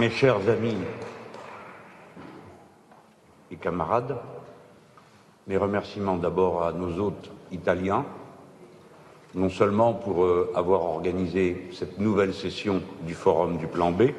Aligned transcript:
Mes 0.00 0.08
chers 0.08 0.48
amis 0.48 0.78
et 3.50 3.56
camarades, 3.56 4.16
mes 5.46 5.58
remerciements 5.58 6.16
d'abord 6.16 6.62
à 6.62 6.72
nos 6.72 6.98
hôtes 6.98 7.30
italiens, 7.52 8.06
non 9.34 9.50
seulement 9.50 9.92
pour 9.92 10.24
euh, 10.24 10.50
avoir 10.56 10.86
organisé 10.86 11.68
cette 11.74 11.98
nouvelle 11.98 12.32
session 12.32 12.80
du 13.02 13.12
Forum 13.12 13.58
du 13.58 13.66
Plan 13.66 13.92
B, 13.92 14.12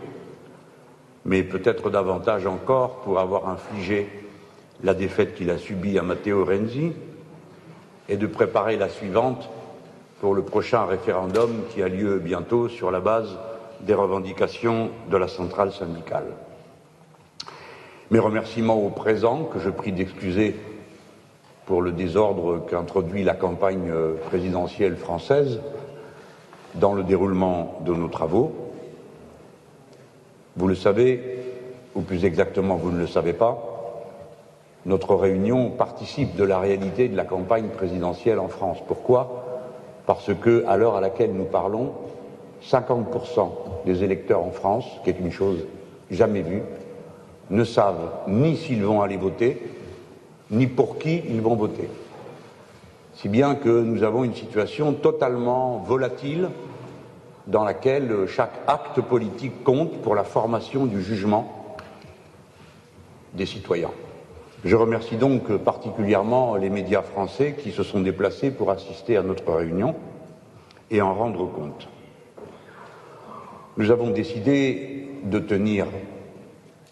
mais 1.26 1.42
peut-être 1.42 1.90
davantage 1.90 2.46
encore 2.46 2.98
pour 2.98 3.18
avoir 3.18 3.50
infligé 3.50 4.08
la 4.84 4.94
défaite 4.94 5.34
qu'il 5.34 5.50
a 5.50 5.58
subie 5.58 5.98
à 5.98 6.04
Matteo 6.04 6.46
Renzi 6.46 6.92
et 8.08 8.18
de 8.18 8.28
préparer 8.28 8.78
la 8.78 8.88
suivante 8.88 9.50
pour 10.20 10.36
le 10.36 10.44
prochain 10.44 10.86
référendum 10.86 11.64
qui 11.72 11.82
a 11.82 11.88
lieu 11.88 12.20
bientôt 12.20 12.70
sur 12.70 12.92
la 12.92 13.00
base 13.00 13.36
des 13.84 13.94
revendications 13.94 14.90
de 15.10 15.18
la 15.18 15.28
centrale 15.28 15.72
syndicale. 15.72 16.26
Mes 18.12 18.20
remerciements 18.20 18.76
au 18.76 18.90
présent, 18.90 19.44
que 19.46 19.60
je 19.60 19.70
prie 19.70 19.92
d'excuser 19.92 20.56
pour 21.66 21.82
le 21.82 21.92
désordre 21.92 22.66
qu'introduit 22.70 23.24
la 23.24 23.34
campagne 23.34 23.90
euh, 23.90 24.16
présidentielle 24.28 24.98
française 24.98 25.62
dans 26.76 26.94
le 26.94 27.04
déroulement 27.04 27.80
de 27.86 27.94
nos 27.94 28.08
travaux. 28.08 28.54
Vous 30.58 30.68
le 30.68 30.76
savez, 30.76 31.40
ou 31.96 32.02
plus 32.02 32.26
exactement, 32.26 32.76
vous 32.76 32.92
ne 32.92 33.00
le 33.00 33.08
savez 33.08 33.34
pas, 33.34 33.68
notre 34.86 35.16
réunion 35.16 35.70
participe 35.70 36.36
de 36.36 36.44
la 36.44 36.60
réalité 36.60 37.08
de 37.08 37.16
la 37.16 37.24
campagne 37.24 37.70
présidentielle 37.70 38.40
en 38.40 38.48
France. 38.48 38.80
Pourquoi? 38.88 39.46
Parce 40.06 40.34
que, 40.34 40.66
à 40.68 40.76
l'heure 40.76 40.96
à 40.96 41.02
laquelle 41.02 41.34
nous 41.34 41.46
parlons, 41.46 41.94
50% 42.64 43.50
des 43.86 44.04
électeurs 44.04 44.42
en 44.42 44.52
France, 44.52 44.86
qui 45.04 45.10
est 45.10 45.20
une 45.20 45.32
chose 45.32 45.66
jamais 46.10 46.42
vue, 46.42 46.62
ne 47.50 47.64
savent 47.64 48.12
ni 48.28 48.56
s'ils 48.56 48.84
vont 48.84 49.02
aller 49.02 49.18
voter, 49.18 49.62
ni 50.52 50.68
pour 50.68 50.98
qui 50.98 51.22
ils 51.28 51.42
vont 51.42 51.56
voter. 51.56 51.90
Si 53.16 53.30
bien 53.30 53.56
que 53.56 53.70
nous 53.70 54.04
avons 54.04 54.24
une 54.24 54.34
situation 54.34 54.94
totalement 54.94 55.78
volatile 55.78 56.50
dans 57.48 57.64
laquelle 57.64 58.28
chaque 58.28 58.60
acte 58.68 59.02
politique 59.02 59.64
compte 59.64 60.02
pour 60.02 60.16
la 60.16 60.24
formation 60.24 60.86
du 60.86 61.02
jugement 61.02 61.78
des 63.34 63.46
citoyens. 63.46 63.92
Je 64.64 64.76
remercie 64.76 65.16
donc 65.16 65.52
particulièrement 65.58 66.56
les 66.56 66.70
médias 66.70 67.02
français 67.02 67.56
qui 67.62 67.72
se 67.72 67.84
sont 67.84 68.02
déplacés 68.02 68.52
pour 68.52 68.70
assister 68.70 69.18
à 69.18 69.24
notre 69.24 69.52
réunion 69.52 69.96
et 70.92 71.02
en 71.02 71.16
rendre 71.16 71.48
compte. 71.48 71.88
Nous 73.78 73.90
avons 73.90 74.10
décidé 74.10 75.08
de 75.24 75.40
tenir 75.40 75.88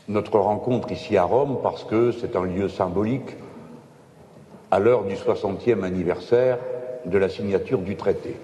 notre 0.08 0.39
rencontre 0.39 0.91
ici 0.94 1.17
à 1.17 1.23
Rome 1.23 1.58
parce 1.61 1.83
que 1.83 2.13
c'est 2.13 2.38
un 2.38 2.45
lieu 2.45 2.69
symbolique 2.69 3.35
à 4.72 4.80
l'heure 4.80 5.03
du 5.03 5.16
60e 5.16 5.83
anniversaire 5.83 6.57
de 7.05 7.17
la 7.17 7.27
signature 7.27 7.80
du 7.80 7.97
traité. 7.97 8.38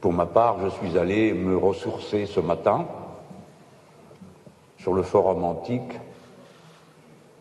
Pour 0.00 0.12
ma 0.12 0.26
part, 0.26 0.56
je 0.64 0.68
suis 0.70 0.98
allé 0.98 1.32
me 1.34 1.56
ressourcer 1.56 2.26
ce 2.26 2.40
matin 2.40 2.86
sur 4.78 4.92
le 4.92 5.02
forum 5.02 5.44
antique 5.44 5.92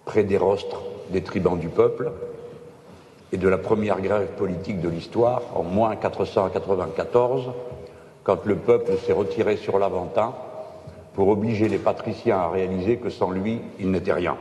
près 0.06 0.24
des 0.24 0.38
rostres 0.38 0.82
des 1.10 1.24
tribans 1.24 1.58
du 1.58 1.70
peuple 1.70 2.12
et 3.32 3.38
de 3.38 3.48
la 3.50 3.58
première 3.58 4.02
grève 4.02 4.28
politique 4.38 4.82
de 4.82 4.90
l'histoire 4.90 5.42
en 5.56 5.64
moins 5.64 5.96
494, 5.96 7.52
quand 8.26 8.44
le 8.46 8.56
peuple 8.56 8.98
s'est 8.98 9.14
retiré 9.14 9.56
sur 9.56 9.78
l'Aventin 9.78 10.34
pour 11.14 11.30
obliger 11.30 11.70
les 11.70 11.78
patriciens 11.78 12.40
à 12.40 12.50
réaliser 12.50 12.98
que 12.98 13.10
sans 13.10 13.30
lui, 13.30 13.62
il 13.80 13.92
n'était 13.92 14.12
rien. 14.12 14.36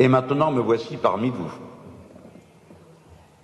Et 0.00 0.08
maintenant, 0.08 0.50
me 0.50 0.60
voici 0.60 0.96
parmi 0.96 1.30
vous. 1.30 1.52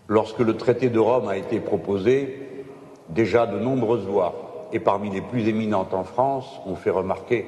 Lorsque 0.08 0.40
le 0.40 0.56
traité 0.56 0.90
de 0.90 0.98
Rome 0.98 1.28
a 1.28 1.36
été 1.36 1.60
proposé, 1.60 2.66
déjà 3.08 3.46
de 3.46 3.60
nombreuses 3.60 4.06
voix, 4.06 4.68
et 4.72 4.80
parmi 4.80 5.08
les 5.10 5.20
plus 5.20 5.46
éminentes 5.46 5.94
en 5.94 6.02
France, 6.02 6.60
ont 6.66 6.74
fait 6.74 6.90
remarquer 6.90 7.46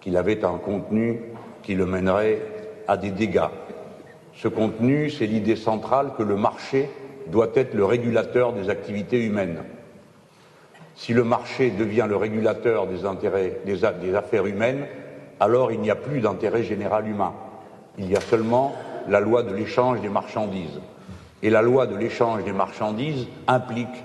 qu'il 0.00 0.16
avait 0.16 0.44
un 0.44 0.58
contenu 0.58 1.20
qui 1.62 1.76
le 1.76 1.86
mènerait 1.86 2.42
à 2.88 2.96
des 2.96 3.10
dégâts. 3.10 3.50
Ce 4.34 4.48
contenu, 4.48 5.10
c'est 5.10 5.26
l'idée 5.26 5.56
centrale 5.56 6.10
que 6.18 6.24
le 6.24 6.34
marché 6.34 6.90
doit 7.28 7.50
être 7.54 7.74
le 7.74 7.84
régulateur 7.84 8.52
des 8.52 8.70
activités 8.70 9.24
humaines. 9.24 9.62
Si 10.96 11.12
le 11.12 11.24
marché 11.24 11.70
devient 11.70 12.06
le 12.08 12.16
régulateur 12.16 12.86
des, 12.86 13.04
intérêts, 13.04 13.60
des, 13.66 14.14
affaires 14.14 14.46
humaines, 14.46 14.86
alors 15.40 15.72
il 15.72 15.80
n'y 15.80 15.90
a 15.90 15.96
plus 15.96 16.20
d'intérêt 16.20 16.62
général 16.62 17.08
humain. 17.08 17.32
Il 17.98 18.10
y 18.10 18.16
a 18.16 18.20
seulement 18.20 18.74
la 19.08 19.20
loi 19.20 19.42
de 19.42 19.52
l'échange 19.54 20.00
des 20.00 20.08
marchandises. 20.08 20.80
Et 21.42 21.50
la 21.50 21.62
loi 21.62 21.86
de 21.86 21.96
l'échange 21.96 22.44
des 22.44 22.52
marchandises 22.52 23.26
implique 23.46 24.04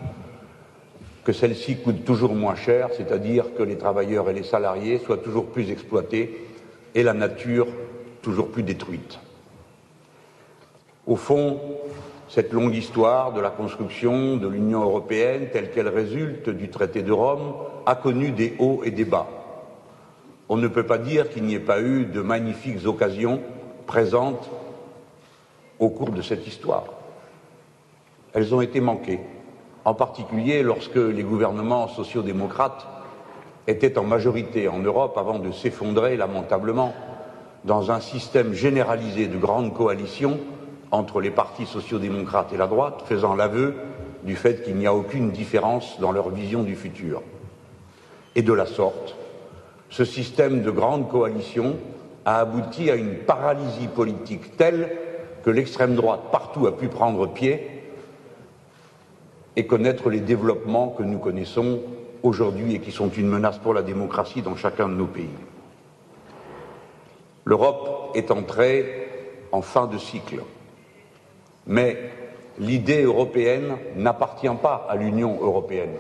que 1.24 1.31
celle-ci 1.31 1.78
coûte 1.78 2.03
toujours 2.06 2.34
moins 2.34 2.56
cher, 2.56 2.90
c'est-à-dire 2.97 3.53
que 3.56 3.63
les 3.63 3.78
travailleurs 3.78 4.29
et 4.29 4.34
les 4.34 4.44
salariés 4.44 4.97
soient 4.97 5.18
toujours 5.18 5.46
plus 5.46 5.69
exploités 5.69 6.47
et 6.96 7.03
la 7.03 7.13
nature 7.13 7.68
toujours 8.22 8.50
plus 8.50 8.63
détruite. 8.63 9.19
Au 11.06 11.16
fond, 11.16 11.59
cette 12.29 12.53
longue 12.53 12.75
histoire 12.75 13.34
de 13.34 13.41
la 13.41 13.50
construction 13.50 14.38
de 14.38 14.47
l'Union 14.47 14.84
européenne 14.84 15.47
telle 15.51 15.72
qu'elle 15.72 15.88
résulte 15.88 16.50
du 16.50 16.69
traité 16.69 17.01
de 17.01 17.12
Rome 17.12 17.56
a 17.88 17.95
connu 17.95 18.29
des 18.29 18.56
hauts 18.59 18.81
et 18.84 18.91
des 18.91 19.03
bas. 19.03 19.28
On 20.47 20.56
ne 20.56 20.67
peut 20.67 20.85
pas 20.85 21.00
dire 21.00 21.29
qu'il 21.29 21.44
n'y 21.44 21.56
ait 21.56 21.59
pas 21.59 21.81
eu 21.81 22.06
de 22.06 22.22
magnifiques 22.22 22.85
occasions 22.85 23.41
présentes 23.88 24.47
au 25.79 25.90
cours 25.90 26.12
de 26.12 26.22
cette 26.22 26.45
histoire. 26.45 26.84
Elles 28.34 28.53
ont 28.53 28.61
été 28.61 28.79
manquées 28.79 29.22
en 29.84 29.96
particulier 29.96 30.61
lorsque 30.61 30.96
les 30.97 31.23
gouvernements 31.23 31.88
sociaux-démocrates 31.88 32.85
étaient 33.66 33.97
en 33.97 34.03
majorité 34.03 34.67
en 34.67 34.79
Europe 34.79 35.17
avant 35.17 35.40
de 35.40 35.51
s'effondrer 35.51 36.16
lamentablement 36.16 36.94
dans 37.63 37.90
un 37.91 38.00
système 38.00 38.53
généralisé 38.53 39.28
de 39.28 39.38
grandes 39.38 39.73
coalitions 39.73 40.40
entre 40.92 41.22
les 41.22 41.32
partis 41.32 41.66
sociaux-démocrates 41.66 42.54
et 42.54 42.58
la 42.58 42.68
droite, 42.68 43.04
faisant 43.06 43.36
l'aveu 43.36 43.76
du 44.24 44.36
fait 44.36 44.64
qu'il 44.64 44.76
n'y 44.76 44.88
a 44.88 44.94
aucune 44.94 45.32
différence 45.32 46.00
dans 46.00 46.12
leur 46.12 46.30
vision 46.30 46.64
du 46.64 46.76
futur. 46.76 47.22
Et 48.36 48.42
de 48.42 48.54
la 48.54 48.66
sorte, 48.66 49.16
ce 49.90 50.06
système 50.06 50.62
de 50.62 50.72
grandes 50.72 51.10
coalitions 51.10 51.76
a 52.26 52.40
abouti 52.40 52.92
à 52.92 52.96
une 52.96 53.16
paralysie 53.16 53.88
politique 53.88 54.58
telle 54.58 54.98
que 55.44 55.50
l'extrême 55.50 55.96
droite 55.96 56.22
partout 56.32 56.68
a 56.68 56.76
pu 56.76 56.88
prendre 56.88 57.28
pied 57.28 57.66
et 59.56 59.66
connaître 59.66 60.10
les 60.10 60.20
développements 60.20 60.90
que 60.90 61.04
nous 61.04 61.18
connaissons 61.18 61.80
aujourd'hui 62.24 62.76
et 62.76 62.80
qui 62.80 62.92
sont 62.92 63.10
une 63.10 63.28
menace 63.28 63.58
pour 63.58 63.74
la 63.74 63.82
démocratie 63.82 64.42
dans 64.42 64.56
chacun 64.56 64.90
de 64.90 64.94
nos 64.94 65.08
pays. 65.08 65.30
L'Europe 67.46 68.12
est 68.16 68.32
entrée 68.32 69.08
en 69.52 69.62
fin 69.62 69.88
de 69.88 69.98
cycle, 69.98 70.42
mais 71.69 71.97
l'idée 72.57 73.03
européenne 73.03 73.78
n'appartient 73.96 74.50
pas 74.62 74.88
à 74.90 74.96
l'Union 74.96 75.38
européenne. 75.40 75.96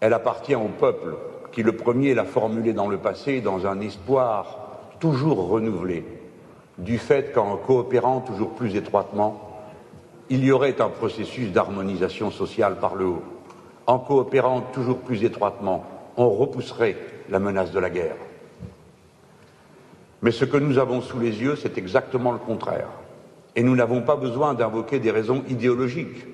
Elle 0.00 0.14
appartient 0.14 0.54
au 0.54 0.68
peuple 0.68 1.16
qui 1.50 1.62
le 1.62 1.72
premier 1.72 2.14
l'a 2.14 2.24
formulée 2.24 2.72
dans 2.72 2.88
le 2.88 2.98
passé 2.98 3.40
dans 3.40 3.66
un 3.66 3.80
espoir 3.80 4.58
toujours 5.00 5.48
renouvelé 5.48 6.04
du 6.78 6.98
fait 6.98 7.32
qu'en 7.34 7.56
coopérant 7.56 8.20
toujours 8.20 8.50
plus 8.50 8.76
étroitement, 8.76 9.50
il 10.30 10.44
y 10.44 10.52
aurait 10.52 10.80
un 10.80 10.88
processus 10.88 11.50
d'harmonisation 11.50 12.30
sociale 12.30 12.76
par 12.76 12.94
le 12.94 13.06
haut. 13.06 13.22
En 13.86 13.98
coopérant 13.98 14.62
toujours 14.72 14.98
plus 14.98 15.24
étroitement, 15.24 15.84
on 16.16 16.30
repousserait 16.30 16.96
la 17.28 17.40
menace 17.40 17.72
de 17.72 17.80
la 17.80 17.90
guerre. 17.90 18.16
Mais 20.22 20.30
ce 20.30 20.44
que 20.44 20.56
nous 20.56 20.78
avons 20.78 21.00
sous 21.00 21.18
les 21.18 21.42
yeux, 21.42 21.56
c'est 21.56 21.76
exactement 21.76 22.30
le 22.30 22.38
contraire. 22.38 22.88
Et 23.54 23.62
nous 23.62 23.76
n'avons 23.76 24.02
pas 24.02 24.16
besoin 24.16 24.54
d'invoquer 24.54 24.98
des 24.98 25.10
raisons 25.10 25.44
idéologiques 25.48 26.26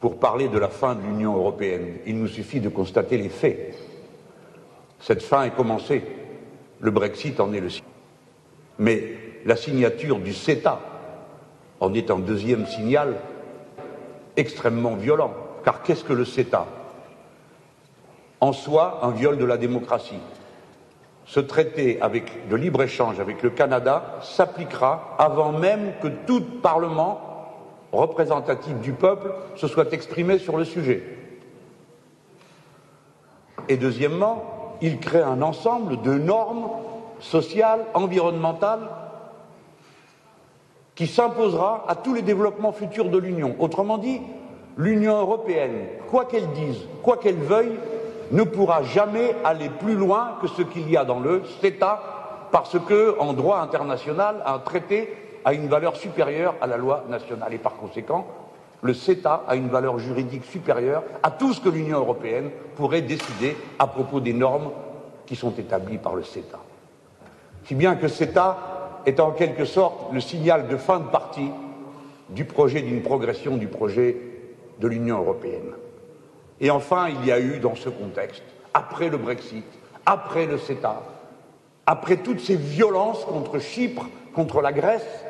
pour 0.00 0.18
parler 0.18 0.48
de 0.48 0.58
la 0.58 0.68
fin 0.68 0.94
de 0.94 1.02
l'Union 1.02 1.36
européenne. 1.36 1.98
Il 2.06 2.18
nous 2.18 2.26
suffit 2.28 2.60
de 2.60 2.68
constater 2.68 3.16
les 3.16 3.28
faits. 3.28 3.76
Cette 4.98 5.22
fin 5.22 5.44
est 5.44 5.54
commencée. 5.54 6.02
Le 6.80 6.90
Brexit 6.90 7.40
en 7.40 7.52
est 7.52 7.60
le 7.60 7.70
signe. 7.70 7.84
Mais 8.78 9.14
la 9.44 9.56
signature 9.56 10.18
du 10.18 10.32
CETA, 10.32 10.80
en 11.80 11.94
est 11.94 12.10
un 12.10 12.18
deuxième 12.18 12.66
signal 12.66 13.16
extrêmement 14.36 14.96
violent. 14.96 15.34
Car 15.64 15.82
qu'est-ce 15.82 16.04
que 16.04 16.12
le 16.12 16.24
CETA? 16.24 16.66
En 18.40 18.52
soi, 18.52 19.00
un 19.02 19.10
viol 19.10 19.36
de 19.36 19.44
la 19.44 19.58
démocratie. 19.58 20.20
Ce 21.26 21.40
traité 21.40 22.00
de 22.50 22.56
libre-échange 22.56 23.20
avec 23.20 23.42
le 23.42 23.50
Canada 23.50 24.18
s'appliquera 24.22 25.14
avant 25.18 25.52
même 25.52 25.92
que 26.02 26.08
tout 26.08 26.42
Parlement 26.62 27.20
représentatif 27.92 28.74
du 28.80 28.92
peuple 28.92 29.32
se 29.56 29.68
soit 29.68 29.92
exprimé 29.92 30.38
sur 30.38 30.56
le 30.56 30.64
sujet. 30.64 31.02
Et 33.68 33.76
deuxièmement, 33.76 34.76
il 34.80 34.98
crée 34.98 35.22
un 35.22 35.42
ensemble 35.42 36.00
de 36.02 36.14
normes 36.14 36.68
sociales, 37.20 37.84
environnementales, 37.94 38.88
qui 40.94 41.06
s'imposera 41.06 41.84
à 41.88 41.94
tous 41.94 42.14
les 42.14 42.22
développements 42.22 42.72
futurs 42.72 43.10
de 43.10 43.18
l'Union. 43.18 43.54
Autrement 43.58 43.98
dit, 43.98 44.20
l'Union 44.76 45.18
européenne, 45.18 45.86
quoi 46.10 46.24
qu'elle 46.24 46.50
dise, 46.52 46.78
quoi 47.02 47.16
qu'elle 47.16 47.36
veuille, 47.36 47.78
ne 48.30 48.42
pourra 48.42 48.82
jamais 48.82 49.34
aller 49.44 49.68
plus 49.68 49.94
loin 49.94 50.36
que 50.40 50.48
ce 50.48 50.62
qu'il 50.62 50.90
y 50.90 50.96
a 50.96 51.04
dans 51.04 51.20
le 51.20 51.42
CETA, 51.60 52.02
parce 52.52 52.78
que, 52.78 53.18
en 53.18 53.32
droit 53.32 53.58
international, 53.58 54.42
un 54.44 54.58
traité 54.58 55.12
a 55.44 55.52
une 55.52 55.68
valeur 55.68 55.96
supérieure 55.96 56.54
à 56.60 56.66
la 56.66 56.76
loi 56.76 57.04
nationale. 57.08 57.54
Et 57.54 57.58
par 57.58 57.76
conséquent, 57.76 58.26
le 58.82 58.94
CETA 58.94 59.44
a 59.46 59.56
une 59.56 59.68
valeur 59.68 59.98
juridique 59.98 60.44
supérieure 60.44 61.02
à 61.22 61.30
tout 61.30 61.52
ce 61.52 61.60
que 61.60 61.68
l'Union 61.68 61.98
européenne 61.98 62.50
pourrait 62.76 63.02
décider 63.02 63.56
à 63.78 63.86
propos 63.86 64.20
des 64.20 64.32
normes 64.32 64.70
qui 65.26 65.36
sont 65.36 65.52
établies 65.52 65.98
par 65.98 66.14
le 66.14 66.22
CETA. 66.22 66.58
Si 67.64 67.74
bien 67.74 67.94
que 67.94 68.08
CETA 68.08 68.58
est 69.06 69.20
en 69.20 69.30
quelque 69.32 69.64
sorte 69.64 70.12
le 70.12 70.20
signal 70.20 70.68
de 70.68 70.76
fin 70.76 70.98
de 70.98 71.08
partie 71.08 71.50
du 72.30 72.44
projet 72.44 72.82
d'une 72.82 73.02
progression 73.02 73.56
du 73.56 73.66
projet 73.66 74.16
de 74.78 74.88
l'Union 74.88 75.18
européenne. 75.18 75.72
Et 76.60 76.70
enfin, 76.70 77.08
il 77.08 77.24
y 77.24 77.32
a 77.32 77.40
eu 77.40 77.58
dans 77.58 77.74
ce 77.74 77.88
contexte, 77.88 78.42
après 78.74 79.08
le 79.08 79.16
Brexit, 79.16 79.64
après 80.04 80.46
le 80.46 80.58
CETA, 80.58 81.02
après 81.86 82.18
toutes 82.18 82.40
ces 82.40 82.56
violences 82.56 83.24
contre 83.24 83.58
Chypre, 83.58 84.06
contre 84.34 84.60
la 84.60 84.72
Grèce, 84.72 85.24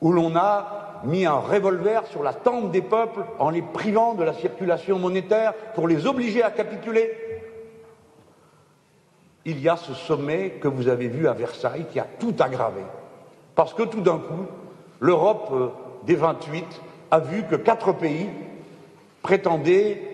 où 0.00 0.12
l'on 0.12 0.36
a 0.36 1.00
mis 1.04 1.26
un 1.26 1.34
revolver 1.34 2.06
sur 2.06 2.22
la 2.22 2.32
tempe 2.32 2.70
des 2.70 2.82
peuples 2.82 3.24
en 3.38 3.50
les 3.50 3.62
privant 3.62 4.14
de 4.14 4.22
la 4.22 4.34
circulation 4.34 4.98
monétaire 4.98 5.52
pour 5.74 5.88
les 5.88 6.06
obliger 6.06 6.42
à 6.42 6.50
capituler. 6.50 7.12
Il 9.44 9.60
y 9.60 9.68
a 9.68 9.76
ce 9.76 9.94
sommet 9.94 10.50
que 10.60 10.68
vous 10.68 10.88
avez 10.88 11.08
vu 11.08 11.26
à 11.26 11.32
Versailles 11.32 11.86
qui 11.90 11.98
a 11.98 12.06
tout 12.20 12.34
aggravé. 12.38 12.82
Parce 13.56 13.74
que 13.74 13.82
tout 13.82 14.00
d'un 14.00 14.18
coup, 14.18 14.46
l'Europe 15.00 15.48
euh, 15.52 15.68
des 16.04 16.14
28 16.14 16.64
a 17.10 17.18
vu 17.18 17.44
que 17.44 17.56
quatre 17.56 17.92
pays 17.92 18.28
prétendaient 19.22 20.11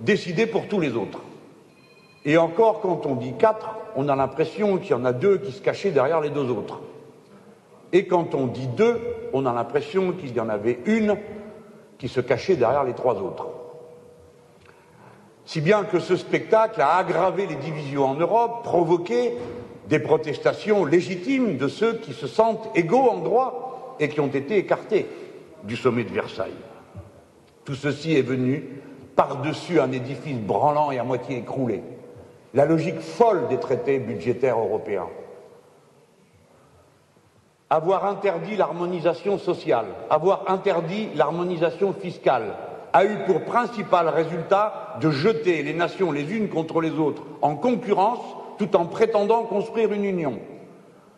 décider 0.00 0.46
pour 0.46 0.68
tous 0.68 0.80
les 0.80 0.94
autres. 0.96 1.20
Et 2.24 2.36
encore, 2.36 2.80
quand 2.80 3.06
on 3.06 3.14
dit 3.14 3.34
quatre, 3.38 3.70
on 3.96 4.08
a 4.08 4.16
l'impression 4.16 4.78
qu'il 4.78 4.90
y 4.90 4.94
en 4.94 5.04
a 5.04 5.12
deux 5.12 5.38
qui 5.38 5.52
se 5.52 5.62
cachaient 5.62 5.90
derrière 5.90 6.20
les 6.20 6.30
deux 6.30 6.50
autres. 6.50 6.80
Et 7.92 8.06
quand 8.06 8.34
on 8.34 8.46
dit 8.46 8.68
deux, 8.68 9.00
on 9.32 9.46
a 9.46 9.52
l'impression 9.52 10.12
qu'il 10.12 10.34
y 10.34 10.40
en 10.40 10.48
avait 10.48 10.78
une 10.86 11.16
qui 11.98 12.08
se 12.08 12.20
cachait 12.20 12.56
derrière 12.56 12.84
les 12.84 12.94
trois 12.94 13.16
autres. 13.16 13.48
Si 15.44 15.60
bien 15.60 15.84
que 15.84 15.98
ce 15.98 16.16
spectacle 16.16 16.80
a 16.80 16.96
aggravé 16.96 17.46
les 17.46 17.56
divisions 17.56 18.04
en 18.04 18.14
Europe, 18.14 18.62
provoqué 18.62 19.32
des 19.88 19.98
protestations 19.98 20.84
légitimes 20.84 21.56
de 21.56 21.66
ceux 21.66 21.94
qui 21.94 22.12
se 22.12 22.28
sentent 22.28 22.70
égaux 22.76 23.08
en 23.10 23.18
droit 23.18 23.96
et 23.98 24.08
qui 24.08 24.20
ont 24.20 24.28
été 24.28 24.56
écartés 24.56 25.06
du 25.64 25.76
sommet 25.76 26.04
de 26.04 26.10
Versailles. 26.10 26.52
Tout 27.64 27.74
ceci 27.74 28.16
est 28.16 28.22
venu 28.22 28.80
par-dessus 29.16 29.80
un 29.80 29.92
édifice 29.92 30.38
branlant 30.38 30.90
et 30.90 30.98
à 30.98 31.04
moitié 31.04 31.38
écroulé. 31.38 31.82
La 32.54 32.64
logique 32.64 33.00
folle 33.00 33.48
des 33.48 33.58
traités 33.58 33.98
budgétaires 33.98 34.58
européens 34.58 35.08
avoir 37.70 38.04
interdit 38.06 38.56
l'harmonisation 38.56 39.38
sociale, 39.38 39.86
avoir 40.10 40.50
interdit 40.50 41.08
l'harmonisation 41.14 41.92
fiscale, 41.92 42.56
a 42.92 43.04
eu 43.04 43.18
pour 43.26 43.42
principal 43.42 44.08
résultat 44.08 44.96
de 45.00 45.10
jeter 45.10 45.62
les 45.62 45.72
nations 45.72 46.10
les 46.10 46.32
unes 46.36 46.48
contre 46.48 46.80
les 46.80 46.90
autres 46.98 47.22
en 47.40 47.54
concurrence 47.54 48.18
tout 48.58 48.74
en 48.74 48.86
prétendant 48.86 49.44
construire 49.44 49.92
une 49.92 50.04
union. 50.04 50.40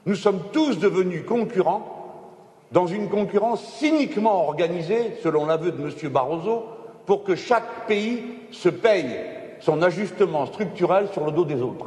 Nous 0.05 0.15
sommes 0.15 0.41
tous 0.53 0.79
devenus 0.79 1.25
concurrents 1.27 1.89
dans 2.71 2.87
une 2.87 3.09
concurrence 3.09 3.65
cyniquement 3.65 4.47
organisée, 4.47 5.17
selon 5.23 5.47
l'aveu 5.47 5.73
de 5.73 5.83
M. 5.83 6.11
Barroso, 6.11 6.65
pour 7.07 7.25
que 7.25 7.35
chaque 7.35 7.87
pays 7.87 8.23
se 8.51 8.69
paye 8.69 9.17
son 9.61 9.83
ajustement 9.83 10.47
structurel 10.47 11.09
sur 11.13 11.25
le 11.25 11.33
dos 11.33 11.45
des 11.45 11.63
autres. 11.63 11.87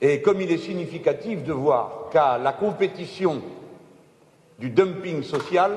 Et 0.00 0.22
comme 0.22 0.40
il 0.40 0.50
est 0.50 0.58
significatif 0.58 1.44
de 1.44 1.52
voir 1.52 2.08
qu'à 2.10 2.38
la 2.38 2.52
compétition 2.52 3.42
du 4.58 4.70
dumping 4.70 5.22
social, 5.22 5.72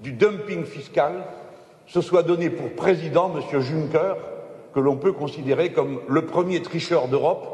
du 0.00 0.12
dumping 0.12 0.64
fiscal, 0.64 1.24
se 1.86 2.00
soit 2.00 2.22
donné 2.22 2.50
pour 2.50 2.70
président 2.70 3.30
M. 3.34 3.60
Juncker, 3.60 4.14
que 4.74 4.80
l'on 4.80 4.96
peut 4.96 5.12
considérer 5.12 5.72
comme 5.72 6.00
le 6.08 6.26
premier 6.26 6.62
tricheur 6.62 7.08
d'Europe, 7.08 7.48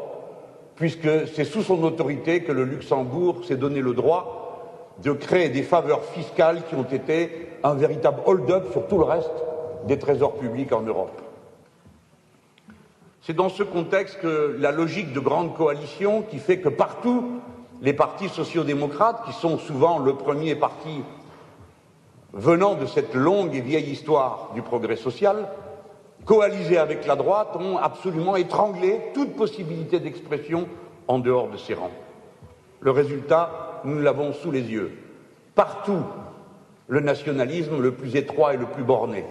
puisque 0.76 1.26
c'est 1.34 1.44
sous 1.44 1.62
son 1.62 1.82
autorité 1.82 2.42
que 2.44 2.52
le 2.52 2.64
Luxembourg 2.64 3.44
s'est 3.44 3.56
donné 3.56 3.80
le 3.80 3.94
droit 3.94 4.94
de 5.02 5.12
créer 5.12 5.48
des 5.48 5.62
faveurs 5.62 6.04
fiscales 6.04 6.62
qui 6.68 6.76
ont 6.76 6.84
été 6.84 7.48
un 7.64 7.74
véritable 7.74 8.20
hold-up 8.26 8.70
sur 8.72 8.86
tout 8.86 8.98
le 8.98 9.04
reste 9.04 9.30
des 9.88 9.98
trésors 9.98 10.36
publics 10.36 10.72
en 10.72 10.82
Europe. 10.82 11.20
C'est 13.22 13.34
dans 13.34 13.48
ce 13.48 13.62
contexte 13.62 14.20
que 14.20 14.56
la 14.58 14.70
logique 14.70 15.12
de 15.12 15.20
grande 15.20 15.54
coalition 15.56 16.22
qui 16.22 16.38
fait 16.38 16.60
que 16.60 16.68
partout 16.68 17.40
les 17.82 17.92
partis 17.92 18.28
sociaux-démocrates, 18.28 19.24
qui 19.24 19.32
sont 19.32 19.58
souvent 19.58 19.98
le 19.98 20.14
premier 20.14 20.54
parti 20.54 21.02
venant 22.32 22.74
de 22.74 22.86
cette 22.86 23.14
longue 23.14 23.54
et 23.54 23.60
vieille 23.60 23.90
histoire 23.90 24.50
du 24.54 24.62
progrès 24.62 24.96
social, 24.96 25.48
coalisés 26.24 26.78
avec 26.78 27.06
la 27.06 27.16
droite, 27.16 27.56
ont 27.56 27.76
absolument 27.76 28.36
étranglé 28.36 29.00
toute 29.14 29.36
possibilité 29.36 30.00
d'expression 30.00 30.68
en 31.06 31.18
dehors 31.18 31.48
de 31.48 31.56
ces 31.56 31.74
rangs. 31.74 31.90
Le 32.80 32.90
résultat, 32.90 33.80
nous 33.84 34.00
l'avons 34.00 34.32
sous 34.32 34.50
les 34.50 34.62
yeux. 34.62 34.92
Partout, 35.54 36.02
le 36.88 37.00
nationalisme 37.00 37.80
le 37.80 37.92
plus 37.92 38.16
étroit 38.16 38.54
et 38.54 38.56
le 38.56 38.66
plus 38.66 38.84
borné, 38.84 39.24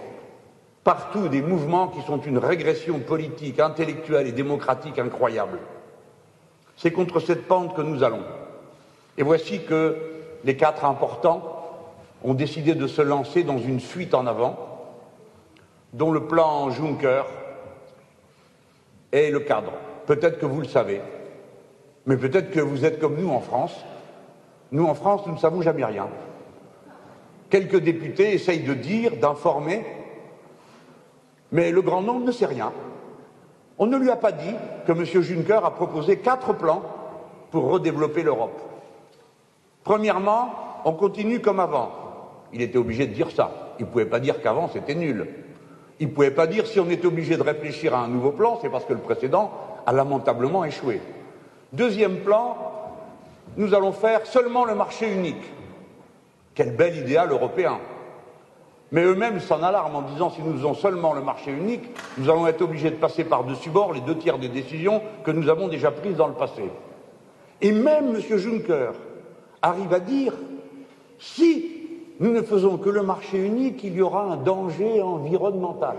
partout 0.88 1.28
des 1.28 1.42
mouvements 1.42 1.88
qui 1.88 2.00
sont 2.00 2.16
une 2.16 2.38
régression 2.38 2.98
politique, 3.00 3.60
intellectuelle 3.60 4.26
et 4.26 4.32
démocratique 4.32 4.98
incroyable. 4.98 5.58
C'est 6.78 6.92
contre 6.92 7.20
cette 7.20 7.46
pente 7.46 7.76
que 7.76 7.82
nous 7.82 8.02
allons. 8.02 8.22
Et 9.18 9.22
voici 9.22 9.62
que 9.64 9.98
les 10.44 10.56
quatre 10.56 10.86
importants 10.86 11.42
ont 12.24 12.32
décidé 12.32 12.74
de 12.74 12.86
se 12.86 13.02
lancer 13.02 13.42
dans 13.42 13.58
une 13.58 13.80
fuite 13.80 14.14
en 14.14 14.26
avant, 14.26 14.56
dont 15.92 16.10
le 16.10 16.26
plan 16.26 16.70
Juncker 16.70 17.24
est 19.12 19.30
le 19.30 19.40
cadre. 19.40 19.72
Peut-être 20.06 20.38
que 20.38 20.46
vous 20.46 20.62
le 20.62 20.68
savez, 20.68 21.02
mais 22.06 22.16
peut-être 22.16 22.50
que 22.50 22.60
vous 22.60 22.86
êtes 22.86 22.98
comme 22.98 23.20
nous 23.20 23.28
en 23.28 23.40
France. 23.40 23.76
Nous, 24.72 24.86
en 24.86 24.94
France, 24.94 25.26
nous 25.26 25.34
ne 25.34 25.38
savons 25.38 25.60
jamais 25.60 25.84
rien. 25.84 26.08
Quelques 27.50 27.76
députés 27.78 28.32
essayent 28.32 28.64
de 28.64 28.72
dire, 28.72 29.18
d'informer, 29.18 29.84
mais 31.52 31.70
le 31.70 31.82
grand 31.82 32.02
nombre 32.02 32.26
ne 32.26 32.32
sait 32.32 32.46
rien. 32.46 32.72
On 33.78 33.86
ne 33.86 33.96
lui 33.96 34.10
a 34.10 34.16
pas 34.16 34.32
dit 34.32 34.54
que 34.86 34.92
M. 34.92 35.04
Juncker 35.04 35.64
a 35.64 35.70
proposé 35.70 36.18
quatre 36.18 36.52
plans 36.52 36.82
pour 37.50 37.70
redévelopper 37.70 38.22
l'Europe. 38.22 38.60
Premièrement, 39.84 40.50
on 40.84 40.92
continue 40.92 41.40
comme 41.40 41.60
avant. 41.60 41.90
Il 42.52 42.60
était 42.60 42.78
obligé 42.78 43.06
de 43.06 43.14
dire 43.14 43.30
ça. 43.30 43.74
Il 43.78 43.86
ne 43.86 43.90
pouvait 43.90 44.06
pas 44.06 44.20
dire 44.20 44.42
qu'avant 44.42 44.68
c'était 44.68 44.94
nul. 44.94 45.28
Il 46.00 46.08
ne 46.08 46.12
pouvait 46.12 46.30
pas 46.30 46.46
dire 46.46 46.66
si 46.66 46.78
on 46.80 46.90
était 46.90 47.06
obligé 47.06 47.36
de 47.36 47.42
réfléchir 47.42 47.94
à 47.94 48.00
un 48.00 48.08
nouveau 48.08 48.30
plan, 48.30 48.58
c'est 48.60 48.68
parce 48.68 48.84
que 48.84 48.92
le 48.92 49.00
précédent 49.00 49.50
a 49.86 49.92
lamentablement 49.92 50.64
échoué. 50.64 51.00
Deuxième 51.72 52.18
plan, 52.18 52.56
nous 53.56 53.74
allons 53.74 53.92
faire 53.92 54.26
seulement 54.26 54.64
le 54.64 54.74
marché 54.74 55.12
unique. 55.12 55.52
Quel 56.54 56.74
bel 56.76 56.96
idéal 56.96 57.30
européen. 57.30 57.78
Mais 58.90 59.04
eux-mêmes 59.04 59.40
s'en 59.40 59.62
alarment 59.62 59.96
en 59.96 60.02
disant 60.02 60.30
si 60.30 60.40
nous 60.42 60.54
faisons 60.54 60.74
seulement 60.74 61.12
le 61.12 61.20
marché 61.20 61.50
unique, 61.50 61.84
nous 62.16 62.30
allons 62.30 62.46
être 62.46 62.62
obligés 62.62 62.90
de 62.90 62.96
passer 62.96 63.24
par-dessus 63.24 63.70
bord 63.70 63.92
les 63.92 64.00
deux 64.00 64.16
tiers 64.16 64.38
des 64.38 64.48
décisions 64.48 65.02
que 65.24 65.30
nous 65.30 65.48
avons 65.48 65.68
déjà 65.68 65.90
prises 65.90 66.16
dans 66.16 66.28
le 66.28 66.34
passé. 66.34 66.62
Et 67.60 67.72
même 67.72 68.14
M. 68.14 68.38
Juncker 68.38 68.92
arrive 69.60 69.92
à 69.92 70.00
dire 70.00 70.32
si 71.18 71.78
nous 72.20 72.32
ne 72.32 72.42
faisons 72.42 72.78
que 72.78 72.88
le 72.88 73.02
marché 73.02 73.38
unique, 73.38 73.84
il 73.84 73.94
y 73.94 74.02
aura 74.02 74.22
un 74.22 74.36
danger 74.36 75.02
environnemental. 75.02 75.96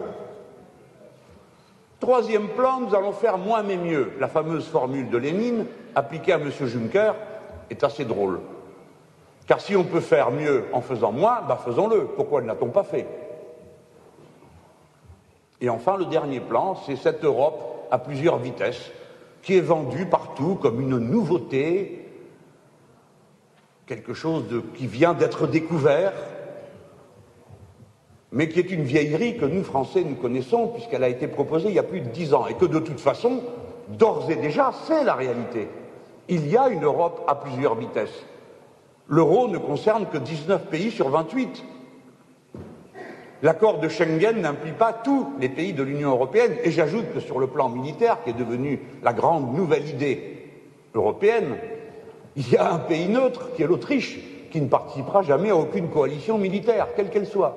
Troisième 2.00 2.48
plan, 2.50 2.79
nous 2.79 2.96
allons 2.96 3.12
faire 3.12 3.38
moins 3.38 3.62
mais 3.62 3.77
mieux. 3.77 4.13
La 4.19 4.27
fameuse 4.27 4.67
formule 4.67 5.10
de 5.10 5.17
Lénine, 5.17 5.65
appliquée 5.96 6.34
à 6.34 6.38
M. 6.38 6.50
Juncker, 6.50 7.13
est 7.69 7.84
assez 7.84 8.05
drôle. 8.05 8.39
Car 9.50 9.60
si 9.60 9.75
on 9.75 9.84
peut 9.84 10.00
faire 10.00 10.29
mieux 10.29 10.65
en 10.74 10.82
faisant 10.82 11.12
moins, 11.12 11.41
bah 11.41 11.60
faisons-le. 11.65 12.06
Pourquoi 12.06 12.44
ne 12.44 12.46
l'a-t-on 12.46 12.68
pas 12.68 12.84
fait? 12.84 13.08
Et 15.60 15.70
enfin, 15.70 15.98
le 15.98 16.06
dernier 16.06 16.39
plan, 16.39 16.75
c'est 16.86 16.96
cette 16.96 17.25
Europe 17.25 17.88
à 17.89 17.98
plusieurs 17.98 18.38
vitesses, 18.38 18.91
qui 19.41 19.58
est 19.58 19.62
vendue 19.62 20.06
partout 20.06 20.53
comme 20.53 20.79
une 20.79 21.00
nouveauté, 21.00 22.08
quelque 23.88 24.13
chose 24.13 24.46
qui 24.75 24.86
vient 24.86 25.15
d'être 25.15 25.48
découvert. 25.48 26.13
mais 28.32 28.50
qui 28.50 28.60
est 28.60 28.70
une 28.70 28.84
vieillerie 28.84 29.38
que 29.38 29.46
nous, 29.46 29.63
Français, 29.63 30.03
nous 30.03 30.15
connaissons, 30.15 30.68
puisqu'elle 30.68 31.03
a 31.03 31.10
été 31.10 31.27
proposée 31.27 31.70
il 31.70 31.74
y 31.74 31.79
a 31.79 31.84
plus 31.84 32.01
de 32.01 32.10
dix 32.10 32.36
ans, 32.36 32.46
et 32.46 32.53
que 32.53 32.65
de 32.65 32.77
toute 32.77 33.00
façon, 33.00 33.41
d'ores 33.88 34.29
et 34.29 34.36
déjà, 34.36 34.72
c'est 34.86 35.03
la 35.03 35.15
réalité. 35.15 35.68
Il 36.27 36.48
y 36.48 36.56
a 36.56 36.70
une 36.70 36.84
Europe 36.84 37.24
à 37.27 37.34
plusieurs 37.34 37.74
vitesses. 37.74 38.24
L'euro 39.10 39.48
ne 39.48 39.58
concerne 39.58 40.06
que 40.06 40.20
19 40.20 40.68
pays 40.68 40.92
sur 40.92 41.10
28. 41.10 41.63
L'accord 43.42 43.80
de 43.80 43.88
Schengen 43.89 44.39
n'implique 44.42 44.78
pas 44.78 44.94
tous 44.94 45.34
les 45.39 45.50
pays 45.50 45.74
de 45.74 45.82
l'Union 45.82 46.12
européenne, 46.12 46.56
et 46.63 46.70
j'ajoute 46.70 47.12
que 47.13 47.20
sur 47.20 47.39
le 47.39 47.48
plan 47.48 47.70
militaire, 47.70 48.24
qui 48.24 48.30
est 48.30 48.34
devenu 48.34 48.80
la 49.01 49.13
grande 49.13 49.56
nouvelle 49.56 49.88
idée 49.89 50.51
européenne, 50.94 51.58
il 52.36 52.51
y 52.51 52.58
a 52.58 52.72
un 52.72 52.78
pays 52.78 53.08
neutre, 53.10 53.54
qui 53.56 53.63
est 53.63 53.68
l'Autriche, 53.68 54.20
qui 54.51 54.62
ne 54.62 54.68
participera 54.68 55.24
jamais 55.24 55.50
à 55.50 55.56
aucune 55.56 55.89
coalition 55.89 56.38
militaire, 56.38 56.89
quelle 56.96 57.10
qu'elle 57.10 57.25
soit. 57.25 57.56